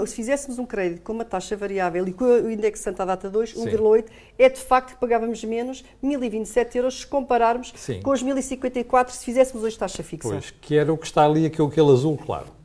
se 0.07 0.15
fizéssemos 0.15 0.59
um 0.59 0.67
crédito 0.67 1.01
com 1.01 1.15
uma 1.15 1.25
taxa 1.25 1.57
variável 1.57 2.07
e 2.07 2.13
com 2.13 2.25
o 2.25 2.51
indexante 2.51 3.01
à 3.01 3.05
data 3.05 3.31
2, 3.31 3.55
1,8, 3.55 4.05
é 4.39 4.49
de 4.51 4.61
facto 4.61 4.93
que 4.95 5.01
pagávamos 5.01 5.43
menos 5.43 5.83
1.027 6.05 6.77
euros 6.77 7.01
se 7.01 7.07
compararmos 7.07 7.73
Sim. 7.75 8.03
com 8.03 8.11
os 8.11 8.23
1.054 8.23 9.11
se 9.11 9.25
fizéssemos 9.25 9.65
hoje 9.65 9.79
taxa 9.79 10.03
fixa. 10.03 10.29
Pois, 10.29 10.51
que 10.61 10.77
era 10.77 10.93
o 10.93 10.99
que 10.99 11.07
está 11.07 11.25
ali, 11.25 11.47
aquele, 11.47 11.69
aquele 11.69 11.91
azul 11.91 12.19
claro. 12.19 12.56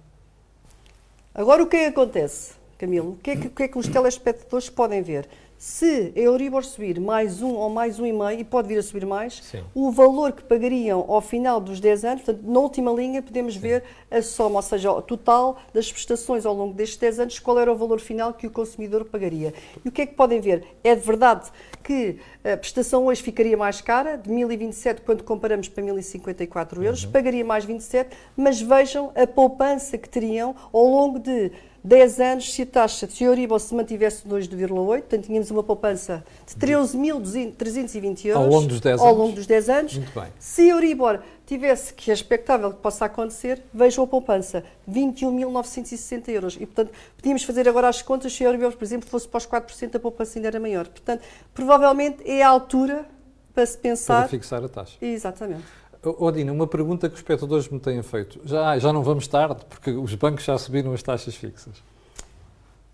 Agora, 1.34 1.64
o 1.64 1.68
que 1.68 1.78
é 1.78 1.80
que 1.84 2.00
acontece, 2.00 2.54
Camilo? 2.78 3.12
O 3.12 3.16
que 3.16 3.32
é 3.32 3.36
que, 3.38 3.48
o 3.48 3.50
que, 3.52 3.64
é 3.64 3.68
que 3.68 3.78
os 3.78 3.88
telespectadores 3.88 4.70
podem 4.70 5.02
ver? 5.02 5.30
Se 5.62 6.12
a 6.16 6.20
Euribor 6.20 6.66
subir 6.66 7.00
mais 7.00 7.44
um 7.44 7.54
ou 7.54 7.70
mais 7.70 8.00
um 8.00 8.06
e 8.08 8.12
meio, 8.12 8.40
e 8.40 8.44
pode 8.44 8.68
vir 8.68 8.80
a 8.80 8.82
subir 8.82 9.06
mais, 9.06 9.44
Sim. 9.44 9.62
o 9.76 9.92
valor 9.92 10.32
que 10.32 10.42
pagariam 10.44 11.06
ao 11.08 11.22
final 11.22 11.62
dos 11.62 11.80
10 11.80 12.04
anos, 12.04 12.24
portanto, 12.24 12.44
na 12.50 12.60
última 12.60 12.92
linha 12.92 13.22
podemos 13.22 13.54
Sim. 13.54 13.60
ver 13.60 13.84
a 14.10 14.24
soma, 14.24 14.56
ou 14.56 14.62
seja, 14.64 14.92
o 14.92 15.04
total 15.04 15.60
das 15.72 15.92
prestações 15.92 16.48
ao 16.48 16.56
longo 16.56 16.74
destes 16.74 16.98
10 16.98 17.20
anos, 17.20 17.38
qual 17.38 17.60
era 17.60 17.72
o 17.72 17.76
valor 17.76 18.00
final 18.00 18.34
que 18.34 18.48
o 18.48 18.50
consumidor 18.50 19.06
pagaria. 19.06 19.54
E 19.86 19.88
o 19.88 19.92
que 19.92 20.02
é 20.02 20.08
que 20.08 20.16
podem 20.16 20.42
ver? 20.42 20.66
É 20.84 20.96
de 20.96 21.02
verdade 21.06 21.52
que 21.84 22.18
a 22.44 22.58
prestação 22.58 23.06
hoje 23.06 23.22
ficaria 23.22 23.56
mais 23.56 23.82
cara, 23.82 24.18
de 24.18 24.32
1.027 24.32 25.02
quando 25.06 25.24
comparamos 25.24 25.70
para 25.70 25.84
1.054 25.84 26.82
euros, 26.82 27.04
uhum. 27.04 27.12
pagaria 27.12 27.46
mais 27.46 27.66
27, 27.66 28.10
mas 28.36 28.60
vejam 28.60 29.12
a 29.14 29.28
poupança 29.28 29.96
que 29.96 30.10
teriam 30.10 30.56
ao 30.74 30.86
longo 30.86 31.20
de 31.20 31.52
10 31.84 32.20
anos, 32.20 32.54
se 32.54 32.62
a 32.62 32.66
taxa 32.66 33.08
de 33.08 33.24
Euribor 33.24 33.60
se 33.60 33.74
mantivesse 33.74 34.28
2,8, 34.28 34.70
portanto 35.00 35.26
tínhamos 35.26 35.50
uma 35.50 35.64
poupança 35.64 36.24
de 36.46 36.56
13.320 36.56 38.26
euros 38.26 38.44
ao 38.44 38.50
longo 38.50 38.68
dos 38.68 38.80
10 38.80 39.00
ao 39.00 39.08
anos. 39.08 39.18
Longo 39.20 39.34
dos 39.34 39.48
10 39.48 39.70
anos. 39.70 39.98
Muito 39.98 40.20
bem. 40.20 40.30
Se 40.38 40.68
Euribor 40.70 41.20
tivesse, 41.46 41.94
que 41.94 42.12
é 42.12 42.14
expectável 42.14 42.72
que 42.72 42.80
possa 42.80 43.06
acontecer, 43.06 43.64
vejam 43.74 44.04
a 44.04 44.08
poupança, 44.08 44.64
21.960 44.90 46.30
euros. 46.30 46.56
E, 46.56 46.66
portanto, 46.66 46.92
podíamos 47.18 47.44
fazer 47.44 47.68
agora 47.68 47.90
as 47.90 48.02
contas 48.02 48.32
se 48.34 48.46
a 48.46 48.48
Euribor, 48.48 48.74
por 48.74 48.84
exemplo, 48.84 49.10
fosse 49.10 49.28
para 49.28 49.40
os 49.40 49.48
4%, 49.48 49.96
a 49.96 50.00
poupança 50.00 50.38
ainda 50.38 50.50
era 50.50 50.60
maior. 50.60 50.88
Portanto, 50.88 51.24
provavelmente 51.54 52.22
é 52.26 52.44
a 52.44 52.50
altura 52.50 53.06
para 53.54 53.66
se 53.66 53.78
pensar... 53.78 54.22
Para 54.22 54.30
fixar 54.30 54.64
a 54.64 54.70
taxa. 54.70 54.98
Exatamente. 55.02 55.81
Odina, 56.04 56.52
uma 56.52 56.66
pergunta 56.66 57.08
que 57.08 57.14
os 57.14 57.20
espectadores 57.20 57.70
me 57.70 57.80
têm 57.80 58.02
feito. 58.02 58.40
Já, 58.44 58.78
já 58.80 58.92
não 58.92 59.04
vamos 59.04 59.28
tarde, 59.28 59.64
porque 59.70 59.92
os 59.92 60.16
bancos 60.16 60.44
já 60.44 60.58
subiram 60.58 60.94
as 60.94 61.04
taxas 61.04 61.36
fixas. 61.36 61.84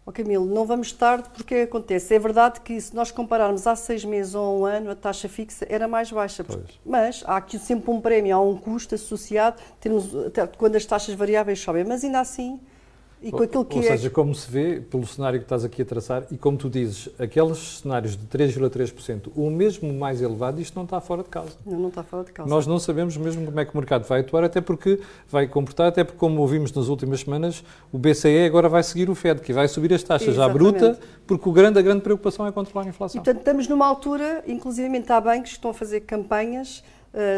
Oh, 0.06 0.12
Camilo, 0.12 0.46
não 0.46 0.66
vamos 0.66 0.92
tarde 0.94 1.30
porque 1.34 1.56
acontece. 1.56 2.16
É 2.16 2.20
verdade 2.20 2.62
que 2.62 2.80
se 2.80 2.96
nós 2.96 3.12
compararmos 3.12 3.68
há 3.68 3.76
seis 3.76 4.06
meses 4.06 4.36
ou 4.36 4.62
um 4.62 4.66
ano, 4.66 4.92
a 4.92 4.96
taxa 4.96 5.28
fixa 5.28 5.66
era 5.70 5.86
mais 5.86 6.10
baixa. 6.12 6.46
Mas 6.86 7.24
há 7.26 7.36
aqui 7.36 7.60
sempre 7.60 7.92
um 7.92 8.00
prémio, 8.00 8.36
há 8.36 8.42
um 8.42 8.56
custo 8.58 8.96
associado 8.96 9.58
termos, 9.82 10.10
quando 10.58 10.78
as 10.78 10.86
taxas 10.86 11.14
variáveis 11.14 11.60
sobem. 11.60 11.84
Mas 11.84 12.06
ainda 12.06 12.22
assim, 12.22 12.58
e 13.22 13.32
com 13.32 13.42
aquilo 13.42 13.66
que 13.66 13.78
Ou 13.78 13.84
é... 13.84 13.88
seja, 13.88 14.10
como 14.10 14.34
se 14.36 14.50
vê 14.50 14.80
pelo 14.80 15.06
cenário 15.06 15.40
que 15.40 15.46
estás 15.46 15.66
aqui 15.66 15.82
a 15.82 15.86
traçar, 15.86 16.24
e 16.32 16.38
como 16.38 16.58
tu 16.58 16.70
dizes, 16.70 17.10
aqueles 17.18 17.80
cenários 17.80 18.16
de 18.16 18.26
3,3%, 18.26 19.32
ou 19.36 19.50
mesmo 19.50 19.92
mais 19.92 20.22
elevado, 20.22 20.62
isto 20.62 20.76
não 20.76 20.84
está 20.84 21.02
fora 21.02 21.24
de 21.24 21.30
causa. 21.30 21.58
Não, 21.66 21.80
não 21.80 21.90
está 21.90 22.04
fora 22.04 22.24
de 22.24 22.32
causa. 22.32 22.50
Nós 22.50 22.68
não 22.68 22.78
sabemos 22.78 23.18
mesmo 23.18 23.46
como 23.46 23.60
é 23.60 23.66
que 23.66 23.74
o 23.74 23.78
mercado 23.78 24.08
vai 24.08 24.22
atuar, 24.22 24.44
até 24.44 24.62
porque 24.62 25.00
vai 25.30 25.48
comportar, 25.48 25.88
até 25.88 26.04
porque, 26.04 26.20
como 26.20 26.42
ouvimos 26.42 26.72
nas 26.72 26.88
últimas 26.88 27.22
semanas, 27.22 27.64
o 27.92 27.98
BCE 27.98 28.46
agora 28.46 28.70
vai 28.70 28.84
seguir 28.84 29.10
o 29.10 29.16
FED, 29.16 29.42
que 29.42 29.52
vai 29.52 29.68
subir 29.68 29.94
as 29.94 30.04
taxas 30.04 30.30
Exatamente. 30.30 30.52
à 30.52 30.54
bruta, 30.54 31.00
porque 31.26 31.50
o 31.50 31.52
grande, 31.52 31.80
a 31.80 31.82
grande 31.82 32.02
preocupação 32.02 32.46
é 32.46 32.52
controlar 32.52 32.86
a 32.86 32.90
inflação. 32.90 33.20
E, 33.20 33.24
portanto, 33.24 33.40
estamos 33.40 33.68
numa 33.68 33.88
altura, 33.88 34.44
inclusive 34.48 34.88
há 35.10 35.22
bancos 35.22 35.52
que 35.52 35.58
estão 35.58 35.72
a 35.72 35.74
fazer 35.74 36.02
campanhas 36.02 36.84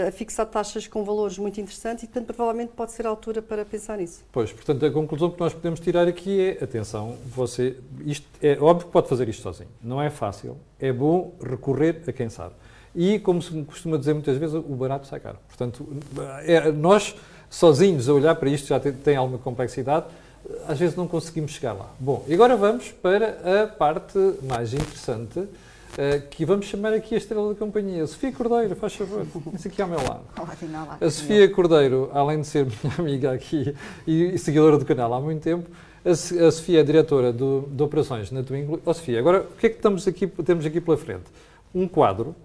a 0.07 0.11
fixar 0.11 0.45
taxas 0.45 0.87
com 0.87 1.03
valores 1.03 1.37
muito 1.37 1.59
interessantes 1.61 2.03
e, 2.03 2.07
portanto, 2.07 2.25
provavelmente 2.25 2.71
pode 2.75 2.91
ser 2.91 3.05
a 3.05 3.09
altura 3.09 3.41
para 3.41 3.63
pensar 3.63 3.97
nisso. 3.97 4.23
Pois, 4.31 4.51
portanto, 4.51 4.85
a 4.85 4.91
conclusão 4.91 5.29
que 5.29 5.39
nós 5.39 5.53
podemos 5.53 5.79
tirar 5.79 6.07
aqui 6.07 6.57
é, 6.59 6.63
atenção, 6.63 7.15
você, 7.33 7.77
isto 8.05 8.27
é 8.41 8.57
óbvio 8.59 8.87
que 8.87 8.91
pode 8.91 9.07
fazer 9.07 9.29
isto 9.29 9.41
sozinho, 9.41 9.69
não 9.81 10.01
é 10.01 10.09
fácil, 10.09 10.57
é 10.79 10.91
bom 10.91 11.33
recorrer 11.41 12.01
a 12.07 12.11
quem 12.11 12.29
sabe. 12.29 12.53
E, 12.95 13.19
como 13.19 13.41
se 13.41 13.63
costuma 13.63 13.97
dizer 13.97 14.13
muitas 14.13 14.37
vezes, 14.37 14.55
o 14.55 14.75
barato 14.75 15.07
sai 15.07 15.19
caro. 15.19 15.37
Portanto, 15.47 15.87
é, 16.45 16.71
nós, 16.71 17.15
sozinhos, 17.49 18.09
a 18.09 18.13
olhar 18.13 18.35
para 18.35 18.49
isto, 18.49 18.67
já 18.67 18.79
tem, 18.79 18.91
tem 18.91 19.15
alguma 19.15 19.37
complexidade, 19.37 20.07
às 20.67 20.79
vezes 20.79 20.95
não 20.95 21.07
conseguimos 21.07 21.51
chegar 21.51 21.73
lá. 21.73 21.91
Bom, 21.99 22.25
agora 22.31 22.55
vamos 22.57 22.91
para 22.91 23.63
a 23.63 23.67
parte 23.67 24.17
mais 24.43 24.73
interessante, 24.73 25.47
Uh, 25.93 26.27
que 26.29 26.45
vamos 26.45 26.67
chamar 26.67 26.93
aqui 26.93 27.15
a 27.15 27.17
estrela 27.17 27.49
da 27.49 27.55
companhia. 27.55 28.05
Sofia 28.05 28.31
Cordeiro, 28.31 28.75
faz 28.75 28.93
favor, 28.95 29.25
isso 29.53 29.67
aqui 29.67 29.81
ao 29.81 29.87
meu 29.87 29.97
lado. 29.97 30.21
Olá, 30.37 30.97
a 31.01 31.09
Sofia 31.09 31.49
Cordeiro, 31.49 32.09
além 32.13 32.41
de 32.41 32.47
ser 32.47 32.65
minha 32.83 32.95
amiga 32.99 33.33
aqui 33.33 33.75
e, 34.07 34.37
seguidora 34.37 34.77
do 34.77 34.85
canal 34.85 35.13
há 35.13 35.19
muito 35.19 35.41
tempo, 35.41 35.69
a, 36.05 36.11
a 36.11 36.51
Sofia 36.51 36.81
é 36.81 36.83
diretora 36.83 37.33
do, 37.33 37.67
de 37.71 37.81
operações 37.83 38.31
na 38.31 38.43
Twinkle. 38.43 38.79
Oh, 38.85 38.93
Sofia, 38.93 39.19
agora 39.19 39.41
o 39.41 39.57
que 39.57 39.65
é 39.65 39.69
que 39.69 39.77
estamos 39.77 40.07
aqui, 40.07 40.27
temos 40.27 40.65
aqui 40.65 40.79
pela 40.79 40.95
frente? 40.95 41.25
Um 41.73 41.87
quadro 41.87 42.35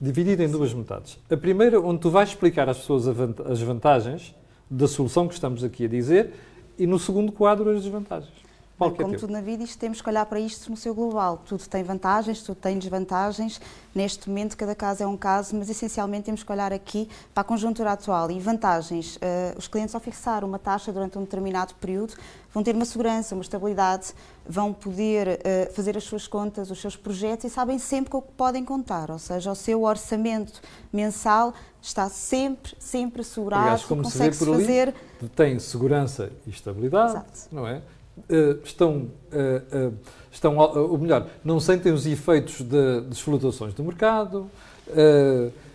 dividido 0.00 0.42
em 0.42 0.50
duas 0.50 0.74
metades. 0.74 1.18
A 1.30 1.36
primeira, 1.36 1.80
onde 1.80 2.00
tu 2.00 2.10
vais 2.10 2.28
explicar 2.28 2.68
às 2.68 2.78
pessoas 2.78 3.06
as 3.08 3.60
vantagens 3.60 4.34
da 4.68 4.86
solução 4.86 5.26
que 5.26 5.34
estamos 5.34 5.64
aqui 5.64 5.84
a 5.84 5.88
dizer, 5.88 6.32
e 6.78 6.86
no 6.86 6.98
segundo 6.98 7.32
quadro, 7.32 7.70
as 7.70 7.82
desvantagens. 7.82 8.47
Qual 8.78 8.92
Como 8.92 9.18
tudo 9.18 9.32
na 9.32 9.40
vida, 9.40 9.64
isto 9.64 9.76
temos 9.76 10.00
que 10.00 10.08
olhar 10.08 10.24
para 10.26 10.38
isto 10.38 10.70
no 10.70 10.76
seu 10.76 10.94
global. 10.94 11.42
Tudo 11.44 11.66
tem 11.66 11.82
vantagens, 11.82 12.42
tudo 12.42 12.58
tem 12.58 12.78
desvantagens. 12.78 13.60
Neste 13.92 14.28
momento, 14.28 14.56
cada 14.56 14.72
caso 14.72 15.02
é 15.02 15.06
um 15.06 15.16
caso, 15.16 15.56
mas 15.56 15.68
essencialmente 15.68 16.26
temos 16.26 16.44
que 16.44 16.52
olhar 16.52 16.72
aqui 16.72 17.08
para 17.34 17.40
a 17.40 17.44
conjuntura 17.44 17.90
atual. 17.90 18.30
E 18.30 18.38
vantagens: 18.38 19.18
eh, 19.20 19.52
os 19.58 19.66
clientes, 19.66 19.96
ao 19.96 20.00
fixar 20.00 20.44
uma 20.44 20.60
taxa 20.60 20.92
durante 20.92 21.18
um 21.18 21.22
determinado 21.22 21.74
período, 21.74 22.14
vão 22.54 22.62
ter 22.62 22.72
uma 22.72 22.84
segurança, 22.84 23.34
uma 23.34 23.42
estabilidade, 23.42 24.14
vão 24.48 24.72
poder 24.72 25.40
eh, 25.42 25.72
fazer 25.74 25.96
as 25.96 26.04
suas 26.04 26.28
contas, 26.28 26.70
os 26.70 26.80
seus 26.80 26.94
projetos 26.94 27.46
e 27.46 27.50
sabem 27.50 27.80
sempre 27.80 28.12
com 28.12 28.18
o 28.18 28.22
que 28.22 28.32
podem 28.36 28.64
contar. 28.64 29.10
Ou 29.10 29.18
seja, 29.18 29.50
o 29.50 29.56
seu 29.56 29.82
orçamento 29.82 30.60
mensal 30.92 31.52
está 31.82 32.08
sempre, 32.08 32.76
sempre 32.78 33.22
assegurado, 33.22 33.62
Aliás, 33.62 33.84
como 33.84 34.04
se 34.04 34.16
vê 34.18 34.24
consegue-se 34.26 34.44
por 34.44 34.54
ali, 34.54 34.64
fazer. 34.64 34.94
tem 35.34 35.58
segurança 35.58 36.30
e 36.46 36.50
estabilidade, 36.50 37.10
Exato. 37.10 37.48
não 37.50 37.66
é? 37.66 37.82
Eh, 38.28 38.56
estão, 38.64 39.06
eh, 39.32 39.90
estão, 40.32 40.56
ou 40.56 40.98
melhor, 40.98 41.26
não 41.44 41.58
sentem 41.60 41.92
os 41.92 42.06
efeitos 42.06 42.60
de- 42.62 43.00
das 43.02 43.20
flutuações 43.20 43.74
do 43.74 43.82
mercado. 43.84 44.50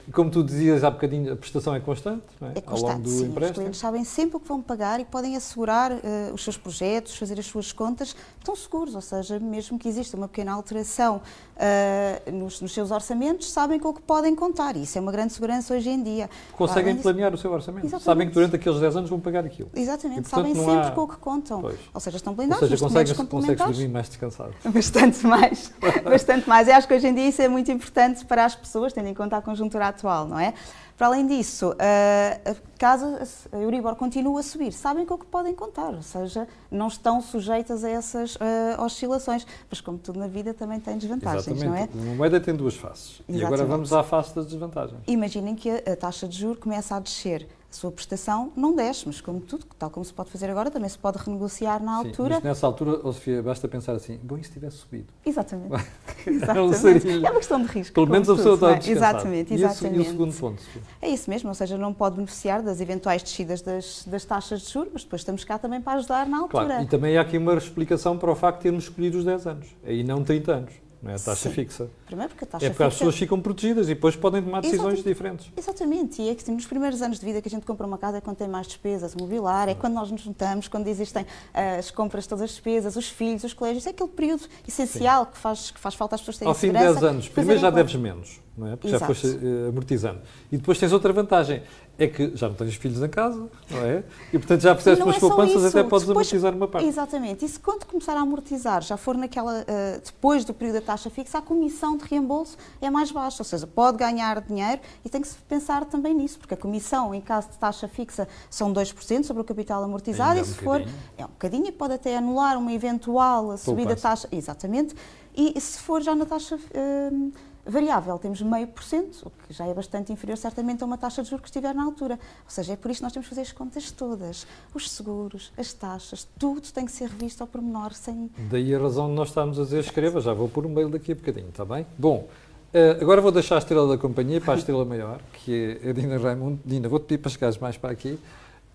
Eh, 0.08 0.12
como 0.12 0.30
tu 0.30 0.44
dizias 0.44 0.84
há 0.84 0.90
bocadinho, 0.92 1.34
a 1.34 1.36
prestação 1.36 1.74
é 1.76 1.80
constante, 1.80 2.24
não 2.40 2.50
é? 2.50 2.52
É 2.52 2.64
Ao 2.66 2.74
longo 2.76 2.82
constante, 2.82 3.02
do 3.04 3.10
sim. 3.10 3.16
Os 3.16 3.22
empréstimo. 3.24 3.56
clientes 3.60 3.80
sabem 3.80 4.04
sempre 4.04 4.38
o 4.38 4.40
que 4.40 4.48
vão 4.48 4.62
pagar 4.62 5.00
e 5.00 5.06
podem 5.06 5.36
assegurar 5.36 5.92
eh, 5.92 6.32
os 6.34 6.44
seus 6.44 6.58
projetos, 6.58 7.16
fazer 7.18 7.40
as 7.40 7.46
suas 7.46 7.72
contas, 7.72 8.16
estão 8.40 8.56
seguros, 8.56 8.96
ou 8.96 9.02
seja, 9.02 9.40
mesmo 9.40 9.78
que 9.80 9.88
exista 9.88 10.16
uma 10.18 10.28
pequena 10.28 10.52
alteração 10.54 11.22
eh, 11.56 12.22
nos, 12.32 12.62
nos 12.62 12.74
seus 12.74 12.92
orçamentos, 12.92 13.52
sabem 13.52 13.80
com 13.80 13.90
o 13.90 13.94
que 13.94 14.02
podem 14.02 14.36
contar. 14.36 14.76
E 14.76 14.84
isso 14.84 14.98
é 14.98 15.02
uma 15.02 15.12
grande 15.12 15.34
segurança 15.34 15.74
hoje 15.74 15.90
em 15.90 16.02
dia. 16.02 16.30
Conseguem 16.58 16.94
disso- 16.94 17.04
planear 17.04 17.34
o 17.34 17.38
seu 17.38 17.52
orçamento. 17.52 17.86
Exatamente. 17.86 18.04
Sabem 18.06 18.28
que 18.28 18.34
durante 18.34 18.56
aqueles 18.56 18.80
10 18.80 18.96
anos 18.98 19.10
vão 19.10 19.20
pagar 19.20 19.46
aquilo. 19.46 19.70
Exatamente, 19.76 20.20
E, 20.20 20.24
portanto, 20.24 20.40
sabem 20.48 20.56
sempre 20.56 20.88
há- 20.88 20.92
com 20.92 21.02
o 21.02 21.08
que 21.08 21.18
contam. 21.18 21.62
Pois. 21.62 21.80
Ou 21.94 22.00
seja, 22.00 22.18
estão 22.18 22.34
Ou 22.34 22.38
blindados 22.38 22.60
seja, 22.68 22.72
nos 22.72 22.82
consegues, 22.82 23.14
consegues 23.28 23.66
dormir 23.66 23.88
mais 23.88 24.08
descansado. 24.10 24.54
Bastante 24.66 25.26
mais, 25.28 25.72
bastante 26.04 26.50
mais. 26.50 26.68
Eu 26.68 26.76
acho 26.76 26.88
que 26.88 26.94
hoje 26.94 27.08
em 27.08 27.14
dia 27.14 27.28
isso 27.30 27.42
é 27.42 27.48
muito 27.48 27.72
importante 27.72 28.26
para 28.26 28.46
as 28.46 28.56
pessoas, 28.56 28.92
tendo 28.94 29.08
em 29.08 29.14
conta 29.14 29.38
a 29.38 29.42
conjuntura 29.42 29.88
atual, 29.94 30.28
não 30.28 30.40
é? 30.40 30.54
Para 30.98 31.08
além 31.08 31.26
disso, 31.26 31.76
ah, 31.80 32.56
caso 32.78 33.06
a 33.52 33.58
Euribor 33.58 33.96
continue 33.96 34.40
a 34.40 34.44
subir, 34.44 34.72
sabem 34.72 35.06
com 35.06 35.16
o 35.16 35.18
que 35.18 35.26
podem 35.26 35.54
contar, 35.54 35.94
ou 35.94 36.04
seja, 36.04 36.48
não 36.70 36.88
estão 36.88 37.20
sujeitas 37.20 37.84
a 37.84 37.90
essas 37.90 38.38
ah, 38.40 38.82
oscilações. 38.84 39.46
Mas 39.70 39.82
como 39.82 39.98
tudo 39.98 40.20
na 40.20 40.28
vida 40.28 40.54
também 40.54 40.80
tem 40.80 40.98
desvantagens, 40.98 41.46
não 41.64 41.74
é? 41.74 41.84
Exatamente. 41.84 41.98
Uma 41.98 42.16
moeda 42.16 42.40
tem 42.40 42.56
duas 42.56 42.76
faces. 42.76 43.22
E 43.28 43.38
agora 43.38 43.64
Exatamente. 43.64 43.70
vamos 43.70 43.94
à 43.94 44.04
face 44.04 44.36
das 44.36 44.46
desvantagens. 44.46 45.00
Imaginem 45.08 45.56
que 45.56 45.70
a 45.70 45.96
taxa 45.96 46.28
de 46.28 46.38
juros 46.38 46.60
começa 46.60 46.96
a 46.96 47.00
descer. 47.00 47.48
Sua 47.74 47.92
prestação 47.92 48.54
não 48.56 48.76
desce, 48.76 49.04
mas 49.08 49.20
como 49.20 49.42
tudo, 49.42 49.66
tal 49.80 49.90
como 49.90 50.06
se 50.06 50.14
pode 50.14 50.30
fazer 50.30 50.48
agora, 50.50 50.70
também 50.70 50.88
se 50.88 50.98
pode 50.98 51.18
renegociar 51.18 51.84
na 51.84 52.02
Sim, 52.02 52.08
altura. 52.08 52.36
mas 52.36 52.44
nessa 52.44 52.68
altura, 52.68 53.00
oh, 53.04 53.12
Sofia, 53.12 53.42
basta 53.42 53.68
pensar 53.68 53.94
assim, 53.94 54.20
bom, 54.22 54.38
e 54.38 54.44
se 54.44 54.52
tivesse 54.52 54.78
subido? 54.78 55.08
Exatamente. 55.26 55.74
Exatamente. 56.28 57.10
É 57.10 57.32
uma 57.32 57.40
questão 57.40 57.62
de 57.62 57.68
risco. 57.68 57.94
Pelo 57.96 58.08
menos 58.08 58.30
a 58.30 58.36
pessoa 58.36 58.56
está 58.56 58.72
é? 58.74 58.92
Exatamente, 58.92 59.52
E 59.52 59.56
exatamente. 59.56 59.98
E 59.98 60.02
o 60.02 60.06
segundo 60.06 60.34
ponto, 60.36 60.62
Sofia? 60.62 60.82
É 61.02 61.10
isso 61.10 61.30
mesmo, 61.30 61.50
ou 61.50 61.56
seja, 61.56 61.78
não 61.78 61.94
pode 61.94 62.16
beneficiar 62.16 62.62
das 62.62 62.80
eventuais 62.80 63.24
descidas 63.24 63.62
das, 63.62 64.06
das 64.06 64.24
taxas 64.24 64.62
de 64.62 64.72
juros, 64.72 64.92
mas 64.94 65.04
depois 65.04 65.22
estamos 65.22 65.44
cá 65.44 65.58
também 65.58 65.82
para 65.82 65.94
ajudar 65.98 66.28
na 66.28 66.42
altura. 66.42 66.66
Claro, 66.66 66.84
e 66.84 66.86
também 66.86 67.18
há 67.18 67.22
aqui 67.22 67.40
uma 67.40 67.56
explicação 67.56 68.18
para 68.18 68.32
o 68.32 68.36
facto 68.36 68.58
de 68.58 68.64
termos 68.64 68.84
escolhido 68.84 69.18
os 69.18 69.26
10 69.26 69.48
anos, 69.48 69.68
aí 69.84 70.04
não 70.04 70.24
30 70.24 70.52
anos, 70.52 70.74
não 71.04 71.12
é 71.12 71.16
a 71.16 71.20
taxa 71.20 71.50
Sim. 71.50 71.54
fixa. 71.56 71.90
Primeiro 72.06 72.30
porque 72.30 72.46
a 72.46 72.48
taxa 72.48 72.66
É 72.66 72.70
porque 72.70 72.84
as 72.84 72.94
fixa- 72.94 73.00
pessoas 73.06 73.16
ficam 73.20 73.40
protegidas 73.42 73.88
e 73.88 73.94
depois 73.94 74.16
podem 74.16 74.42
tomar 74.42 74.62
decisões 74.62 74.94
Exatamente. 75.00 75.04
diferentes. 75.08 75.52
Exatamente, 75.58 76.22
e 76.22 76.30
é 76.30 76.36
que 76.36 76.50
nos 76.50 76.66
primeiros 76.66 77.02
anos 77.02 77.20
de 77.20 77.26
vida 77.26 77.42
que 77.42 77.48
a 77.48 77.52
gente 77.52 77.66
compra 77.66 77.86
uma 77.86 77.98
casa 77.98 78.18
é 78.18 78.22
quando 78.22 78.38
tem 78.38 78.48
mais 78.48 78.68
despesas, 78.68 79.14
mobilar, 79.14 79.68
é 79.68 79.76
quando 79.76 79.94
nós 79.94 80.10
nos 80.10 80.22
juntamos, 80.22 80.68
quando 80.68 80.88
existem 80.88 81.26
ah, 81.54 81.76
as 81.78 81.92
compras, 81.92 82.26
todas 82.26 82.44
as 82.44 82.52
despesas, 82.52 82.96
os 82.96 83.10
filhos, 83.10 83.44
os 83.44 83.54
colégios, 83.54 83.86
é 83.86 83.90
aquele 83.90 84.10
período 84.10 84.44
essencial 84.68 85.26
que 85.26 85.38
faz, 85.38 85.72
que 85.72 85.80
faz 85.80 85.94
falta 85.96 86.16
às 86.16 86.22
pessoas 86.22 86.38
terem 86.38 86.50
Ao 86.50 86.56
fim 86.56 86.68
de 86.72 86.78
segurança. 86.78 87.00
10 87.02 87.12
anos, 87.12 87.28
primeiro 87.30 87.60
já 87.62 87.70
deves 87.70 87.96
menos, 87.96 88.40
não 88.58 88.68
é? 88.68 88.72
Porque 88.76 88.90
já 88.90 88.98
Exato. 88.98 89.14
foste 89.16 89.28
eh, 89.42 89.70
amortizando. 89.70 90.22
E 90.52 90.58
depois 90.58 90.78
tens 90.78 90.92
outra 90.94 91.12
vantagem, 91.12 91.64
é 91.98 92.08
que 92.08 92.36
já 92.36 92.48
não 92.48 92.56
tens 92.56 92.76
filhos 92.76 93.02
em 93.02 93.10
casa, 93.10 93.48
não 93.70 93.80
é? 93.86 94.04
E 94.32 94.38
portanto 94.40 94.62
já 94.62 94.76
fizeste 94.76 95.04
umas 95.04 95.18
é 95.18 95.20
poupanças, 95.20 95.56
isso, 95.64 95.68
até 95.78 95.84
podes 95.88 96.08
depois- 96.08 96.28
amortizar 96.28 96.56
uma 96.56 96.68
parte. 96.68 96.88
Exatamente. 96.88 97.46
E 97.46 97.50
se 97.50 97.60
quando 97.60 97.86
começar 97.86 98.16
a 98.16 98.22
amortizar 98.22 98.82
já 98.84 98.98
for 98.98 99.16
naquela, 99.18 99.64
ah, 99.68 100.00
depois 100.04 100.44
do 100.46 100.54
período 100.54 100.76
da 100.76 100.82
taxa 100.82 101.10
fixa, 101.10 101.38
a 101.38 101.42
comissão 101.42 101.98
de 101.98 102.06
reembolso 102.06 102.58
é 102.82 102.90
mais 102.90 103.12
baixa. 103.12 103.38
Ou 103.42 103.46
seja, 103.46 103.66
pode 103.68 103.98
ganhar 103.98 104.42
dinheiro 104.42 104.82
e 105.06 105.10
tem 105.10 105.22
que 105.22 105.28
se 105.28 105.36
pensar 105.48 105.86
também 105.86 106.14
nisso, 106.14 106.38
porque 106.40 106.54
a 106.54 106.58
comissão, 106.58 107.14
em 107.14 107.22
caso 107.22 107.50
de 107.50 107.58
taxa 107.58 107.88
fixa, 107.88 108.28
são 108.50 108.72
2% 108.74 109.24
sobre 109.24 109.42
o 109.42 109.46
capital 109.46 109.84
amortizado 109.84 110.32
Ainda 110.32 110.42
é 110.42 110.44
e 110.44 110.50
um 110.50 110.54
se 110.54 110.60
for. 110.64 110.80
bocadinho. 110.80 110.96
É 111.18 111.26
um 111.26 111.30
bocadinho 111.30 111.68
e 111.68 111.72
pode 111.72 111.94
até 111.94 112.18
anular 112.18 112.58
uma 112.58 112.72
eventual 112.74 113.58
subida 113.58 113.96
de 113.96 114.02
Poupança. 114.02 114.28
taxa. 114.28 114.28
Exatamente. 114.32 114.96
E 115.36 115.60
se 115.60 115.80
for 115.80 116.02
já 116.02 116.14
na 116.16 116.26
taxa. 116.26 116.60
ah, 116.76 117.53
Variável, 117.66 118.20
temos 118.20 118.42
meio 118.42 118.68
por 118.68 118.84
cento, 118.84 119.26
o 119.26 119.30
que 119.30 119.54
já 119.54 119.66
é 119.66 119.74
bastante 119.74 120.12
inferior 120.12 120.38
certamente 120.38 120.84
a 120.84 120.86
uma 120.86 120.98
taxa 120.98 121.24
de 121.24 121.30
juros 121.30 121.44
que 121.44 121.48
estiver 121.48 121.74
na 121.74 121.84
altura. 121.84 122.16
Ou 122.44 122.50
seja, 122.50 122.74
é 122.74 122.76
por 122.76 122.92
isso 122.92 123.00
que 123.00 123.04
nós 123.04 123.14
temos 123.14 123.26
que 123.26 123.30
fazer 123.30 123.42
as 123.42 123.52
contas 123.54 123.90
todas. 123.90 124.46
Os 124.74 124.92
seguros, 124.92 125.54
as 125.58 125.72
taxas, 125.72 126.28
tudo 126.38 126.62
tem 126.74 126.86
que 126.86 126.92
ser 126.92 127.08
revisto 127.08 127.42
ao 127.42 127.48
pormenor, 127.48 127.94
sem, 127.94 128.30
Daí 128.50 128.76
a 128.76 128.80
razão 128.80 129.08
de 129.08 129.14
nós 129.14 129.30
estarmos 129.30 129.58
a 129.60 129.64
dizer 129.64 129.80
escreva, 129.80 130.20
já 130.20 130.34
vou 130.34 130.50
pôr 130.50 130.66
um 130.66 130.70
mail 130.70 130.90
daqui 130.90 131.14
a 131.14 131.16
bocadinho, 131.16 131.48
está 131.48 131.64
bem? 131.64 131.86
Bom, 131.98 132.28
eh, 132.74 132.98
agora 133.00 133.22
vou 133.22 133.32
deixar 133.32 133.56
a 133.56 133.60
estrela 133.60 133.88
da 133.88 133.98
companhia 133.98 134.42
para 134.42 134.56
a 134.56 134.58
estrela 134.58 134.84
maior, 134.84 135.22
que 135.32 135.80
é 135.82 135.90
a 135.90 135.94
Dina 135.94 136.18
Raimundo. 136.18 136.60
Dina, 136.66 136.90
vou-te 136.90 137.06
pedir 137.06 137.22
para 137.22 137.32
chegares 137.32 137.58
mais 137.60 137.78
para 137.78 137.92
aqui. 137.92 138.20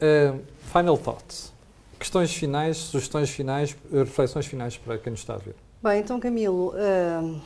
Eh, 0.00 0.32
final 0.72 0.96
thoughts. 0.96 1.52
Questões 1.98 2.32
finais, 2.32 2.76
sugestões 2.76 3.28
finais, 3.28 3.76
eh, 3.92 3.98
reflexões 3.98 4.46
finais 4.46 4.78
para 4.78 4.96
quem 4.96 5.10
nos 5.10 5.20
está 5.20 5.34
a 5.34 5.38
ver. 5.38 5.56
Bem, 5.82 6.00
então 6.00 6.18
Camilo, 6.18 6.72
ah, 6.76 7.38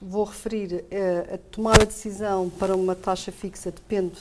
vou 0.00 0.24
referir 0.24 0.84
ah, 0.90 1.34
a 1.34 1.38
tomar 1.50 1.80
a 1.80 1.84
decisão 1.84 2.50
para 2.50 2.74
uma 2.76 2.94
taxa 2.94 3.32
fixa 3.32 3.70
depende 3.70 4.18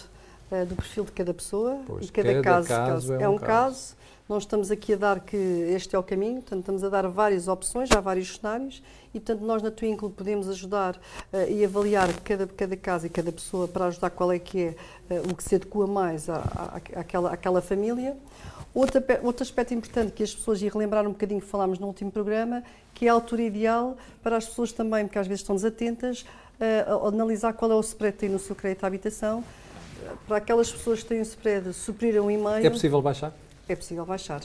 ah, 0.52 0.64
do 0.64 0.76
perfil 0.76 1.06
de 1.06 1.12
cada 1.12 1.34
pessoa 1.34 1.80
Pois, 1.86 2.08
e 2.08 2.12
cada, 2.12 2.42
cada 2.42 2.44
caso, 2.44 2.68
caso 2.68 3.14
é 3.14 3.24
é 3.24 3.30
um 3.30 3.36
um 3.36 3.38
caso. 3.38 3.96
Não 4.28 4.40
estamos 4.40 4.72
aqui 4.72 4.94
a 4.94 4.96
dar 4.96 5.20
que 5.20 5.38
este 5.38 5.96
é 5.96 6.00
o 6.00 6.02
caminho, 6.02 6.42
portanto, 6.42 6.62
estamos 6.62 6.84
a 6.84 6.90
dar 6.90 7.08
várias 7.08 7.48
opções, 7.48 7.92
há 7.92 8.00
vários 8.00 8.36
cenários 8.36 8.82
e, 9.14 9.20
portanto, 9.20 9.46
nós 9.46 9.62
na 9.62 9.70
Twinkle 9.70 10.10
podemos 10.10 10.50
ajudar 10.50 11.00
ah, 11.32 11.46
e 11.46 11.64
avaliar 11.64 12.12
cada, 12.22 12.48
cada 12.48 12.76
caso 12.76 13.06
e 13.06 13.10
cada 13.10 13.32
pessoa 13.32 13.68
para 13.68 13.86
ajudar 13.86 14.10
qual 14.10 14.32
é 14.32 14.40
que 14.40 14.76
é 15.10 15.22
o 15.32 15.36
que 15.36 15.44
se 15.44 15.56
adequa 15.56 15.86
mais 15.86 16.28
à, 16.28 16.38
à, 16.38 17.00
àquela, 17.02 17.34
àquela 17.34 17.62
família. 17.62 18.18
Outro, 18.76 19.02
outro 19.24 19.42
aspecto 19.42 19.74
importante 19.74 20.12
que 20.12 20.22
as 20.22 20.36
pessoas, 20.36 20.62
e 20.62 20.68
relembrar 20.68 21.08
um 21.08 21.12
bocadinho 21.12 21.40
que 21.40 21.48
falámos 21.48 21.80
no 21.80 21.88
último 21.88 22.12
programa, 22.12 22.62
que 22.94 23.06
é 23.08 23.10
a 23.10 23.14
altura 23.14 23.42
ideal 23.44 23.96
para 24.22 24.36
as 24.36 24.46
pessoas 24.46 24.74
também, 24.74 25.06
porque 25.06 25.18
às 25.18 25.26
vezes 25.28 25.42
estão 25.42 25.56
desatentas, 25.56 26.26
a 26.86 27.08
analisar 27.08 27.54
qual 27.54 27.72
é 27.72 27.76
o 27.76 27.80
spread 27.80 28.14
que 28.14 28.20
tem 28.20 28.30
no 28.30 28.38
seu 28.38 28.54
crédito 28.54 28.84
à 28.84 28.88
habitação. 28.88 29.42
Para 30.28 30.38
aquelas 30.38 30.70
pessoas 30.70 31.02
que 31.02 31.08
têm 31.08 31.20
um 31.20 31.24
spread 31.24 31.72
superior 31.74 32.22
a 32.22 32.28
um 32.28 32.30
e 32.32 32.38
meio, 32.38 32.68
É 32.68 32.70
possível 32.70 33.02
baixar? 33.02 33.34
é 33.70 33.76
possível 33.78 34.06
baixar. 34.06 34.42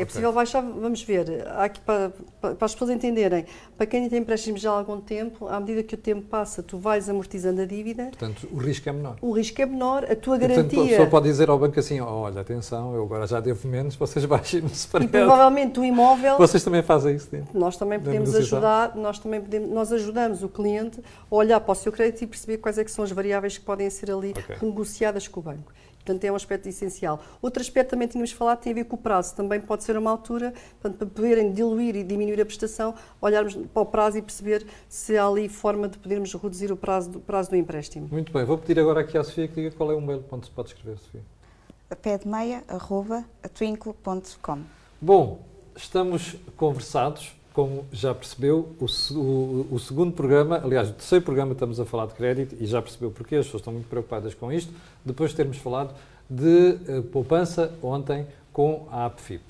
É 0.00 0.04
possível 0.04 0.32
baixar, 0.32 0.62
vamos 0.62 1.02
ver, 1.02 1.46
aqui 1.58 1.80
para, 1.80 2.12
para, 2.40 2.54
para 2.54 2.64
as 2.66 2.72
pessoas 2.72 2.90
entenderem, 2.90 3.44
para 3.76 3.86
quem 3.86 4.08
tem 4.08 4.18
empréstimos 4.18 4.60
já 4.60 4.70
há 4.70 4.74
algum 4.74 5.00
tempo, 5.00 5.46
à 5.48 5.58
medida 5.60 5.82
que 5.82 5.94
o 5.94 5.98
tempo 5.98 6.22
passa, 6.22 6.62
tu 6.62 6.78
vais 6.78 7.08
amortizando 7.08 7.60
a 7.60 7.64
dívida, 7.64 8.04
Portanto, 8.06 8.48
o 8.52 8.56
risco 8.56 8.88
é 8.88 8.92
menor. 8.92 9.16
o 9.20 9.32
risco 9.32 9.60
é 9.60 9.66
menor, 9.66 10.04
a 10.04 10.16
tua 10.16 10.36
E, 10.36 10.40
portanto, 10.40 10.42
a 10.42 10.48
garantia... 10.48 10.84
pessoa 10.84 11.06
pode 11.08 11.28
dizer 11.28 11.48
ao 11.50 11.58
banco 11.58 11.78
assim, 11.78 12.00
olha, 12.00 12.40
atenção, 12.40 12.94
eu 12.94 13.02
agora 13.02 13.26
já 13.26 13.40
devo 13.40 13.66
menos, 13.68 13.96
vocês 13.96 14.24
baixem-me 14.24 14.68
o 14.68 15.02
E 15.02 15.08
provavelmente 15.08 15.78
o 15.80 15.84
imóvel 15.84 16.36
Vocês 16.38 16.62
também 16.64 16.82
fazem 16.82 17.16
isso, 17.16 17.28
Dina? 17.30 17.46
Nós 17.52 17.76
também 17.76 17.98
podemos 18.00 18.34
ajudar, 18.34 18.96
nós 18.96 19.18
também 19.18 19.40
podemos, 19.40 19.70
nós 19.70 19.92
ajudamos 19.92 20.42
o 20.42 20.48
cliente 20.48 21.00
a 21.30 21.34
olhar 21.34 21.60
para 21.60 21.72
o 21.72 21.74
seu 21.74 21.92
crédito 21.92 22.22
e 22.22 22.26
perceber 22.26 22.58
quais 22.58 22.78
é 22.78 22.84
que 22.84 22.90
são 22.90 23.04
as 23.04 23.10
variáveis 23.10 23.58
que 23.58 23.64
podem 23.64 23.88
ser 23.90 24.10
ali 24.10 24.34
Ok. 24.36 24.56
negociadas 24.62 25.28
com 25.28 25.40
o 25.40 25.42
banco. 25.42 25.72
Portanto, 26.04 26.24
é 26.24 26.32
um 26.32 26.34
aspecto 26.34 26.68
essencial. 26.68 27.20
Outro 27.42 27.60
aspecto 27.60 27.90
também 27.90 28.08
tínhamos 28.08 28.32
falado 28.32 28.60
tem 28.60 28.72
a 28.72 28.74
ver 28.74 28.84
com 28.84 28.96
o 28.96 28.98
prazo. 28.98 29.36
Também 29.36 29.60
pode 29.60 29.84
ser 29.84 29.98
uma 29.98 30.10
altura, 30.10 30.54
portanto, 30.80 30.96
para 30.98 31.06
poderem 31.06 31.52
diluir 31.52 31.94
e 31.94 32.02
diminuir 32.02 32.40
a 32.40 32.46
prestação, 32.46 32.94
olharmos 33.20 33.54
para 33.54 33.82
o 33.82 33.86
prazo 33.86 34.18
e 34.18 34.22
perceber 34.22 34.66
se 34.88 35.16
há 35.16 35.24
ali 35.26 35.48
forma 35.48 35.88
de 35.88 35.98
podermos 35.98 36.34
reduzir 36.34 36.72
o 36.72 36.76
prazo 36.76 37.10
do, 37.10 37.20
prazo 37.20 37.50
do 37.50 37.56
empréstimo. 37.56 38.08
Muito 38.10 38.32
bem, 38.32 38.44
vou 38.44 38.58
pedir 38.58 38.80
agora 38.80 39.02
aqui 39.02 39.16
à 39.18 39.24
Sofia 39.24 39.46
que 39.46 39.54
diga 39.54 39.70
qual 39.72 39.92
é 39.92 39.94
o 39.94 40.00
mail 40.00 40.24
onde 40.30 40.46
se 40.46 40.52
pode 40.52 40.70
escrever, 40.70 40.98
Sofia. 40.98 41.22
pedmeia.twinkle.com. 42.02 44.58
Bom, 45.00 45.38
estamos 45.76 46.36
conversados, 46.56 47.32
como 47.52 47.84
já 47.92 48.14
percebeu, 48.14 48.68
o, 48.80 48.84
o- 49.14 49.66
o 49.72 49.78
segundo 49.78 50.12
programa, 50.12 50.60
aliás, 50.62 50.88
o 50.90 50.92
terceiro 50.92 51.24
programa 51.24 51.52
estamos 51.52 51.80
a 51.80 51.84
falar 51.84 52.06
de 52.06 52.14
crédito 52.14 52.56
e 52.60 52.66
já 52.66 52.80
percebeu 52.80 53.10
porque 53.10 53.34
as 53.36 53.46
pessoas 53.46 53.60
estão 53.60 53.72
muito 53.72 53.88
preocupadas 53.88 54.34
com 54.34 54.52
isto, 54.52 54.72
depois 55.04 55.30
de 55.30 55.36
termos 55.36 55.56
falado 55.58 55.94
de 56.28 56.76
eh, 56.86 57.00
poupança 57.12 57.72
ontem 57.82 58.26
com 58.52 58.86
a 58.90 59.06
APFIP. 59.06 59.42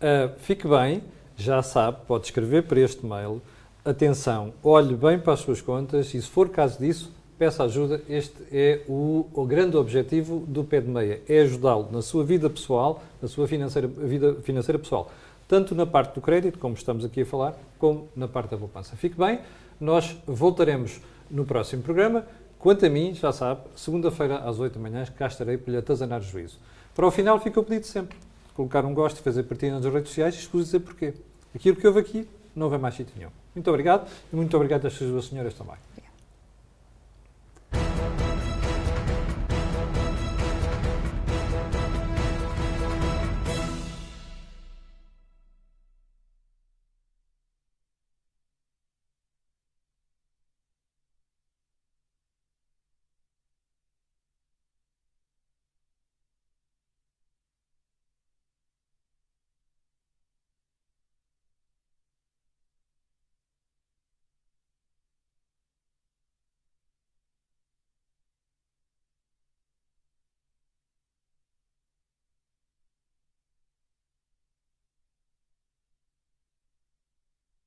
Ah, 0.00 0.30
fique 0.38 0.66
bem, 0.66 1.02
já 1.36 1.62
sabe, 1.62 1.98
pode 2.06 2.26
escrever 2.26 2.64
para 2.64 2.80
este 2.80 3.04
mail. 3.06 3.40
Atenção, 3.84 4.52
olhe 4.62 4.94
bem 4.94 5.18
para 5.18 5.34
as 5.34 5.40
suas 5.40 5.60
contas 5.60 6.12
e, 6.14 6.20
se 6.22 6.28
for 6.28 6.48
caso 6.48 6.78
disso, 6.78 7.12
peça 7.38 7.64
ajuda. 7.64 8.00
Este 8.08 8.34
é 8.50 8.80
o, 8.88 9.26
o 9.32 9.44
grande 9.44 9.76
objetivo 9.76 10.40
do 10.48 10.64
Pé 10.64 10.80
de 10.80 10.88
Meia, 10.88 11.20
é 11.28 11.40
ajudá-lo 11.40 11.88
na 11.92 12.00
sua 12.02 12.24
vida 12.24 12.48
pessoal, 12.50 13.02
na 13.20 13.28
sua 13.28 13.46
financeira, 13.46 13.86
vida 13.86 14.34
financeira 14.42 14.78
pessoal, 14.78 15.10
tanto 15.48 15.74
na 15.74 15.86
parte 15.86 16.14
do 16.14 16.20
crédito, 16.20 16.58
como 16.58 16.74
estamos 16.74 17.04
aqui 17.04 17.22
a 17.22 17.26
falar, 17.26 17.54
como 17.78 18.08
na 18.16 18.26
parte 18.26 18.50
da 18.50 18.56
poupança. 18.56 18.96
Fique 18.96 19.16
bem, 19.16 19.40
nós 19.80 20.16
voltaremos 20.26 21.00
no 21.30 21.44
próximo 21.44 21.82
programa. 21.82 22.24
Quanto 22.58 22.86
a 22.86 22.88
mim, 22.88 23.14
já 23.14 23.32
sabe, 23.32 23.62
segunda-feira 23.74 24.38
às 24.38 24.58
8 24.58 24.74
da 24.74 24.80
manhã 24.80 25.04
cá 25.16 25.26
estarei 25.26 25.58
para 25.58 25.72
lhe 25.72 25.78
atazanar 25.78 26.20
o 26.20 26.24
juízo. 26.24 26.58
Para 26.94 27.06
o 27.06 27.10
final 27.10 27.38
fica 27.40 27.60
o 27.60 27.64
pedido 27.64 27.86
sempre. 27.86 28.16
Colocar 28.54 28.84
um 28.84 28.94
gosto, 28.94 29.20
fazer 29.20 29.42
partida 29.42 29.78
nas 29.78 29.84
redes 29.84 30.08
sociais 30.08 30.34
e 30.34 30.38
escuso 30.38 30.64
dizer 30.64 30.80
porquê. 30.80 31.12
Aquilo 31.54 31.76
que 31.76 31.86
houve 31.86 32.00
aqui 32.00 32.28
não 32.54 32.70
vai 32.70 32.78
mais 32.78 32.94
sítio 32.94 33.14
nenhum. 33.16 33.30
Muito 33.54 33.68
obrigado 33.68 34.08
e 34.32 34.36
muito 34.36 34.56
obrigado 34.56 34.86
às 34.86 34.98
duas 34.98 35.26
senhoras 35.26 35.54
também. 35.54 35.74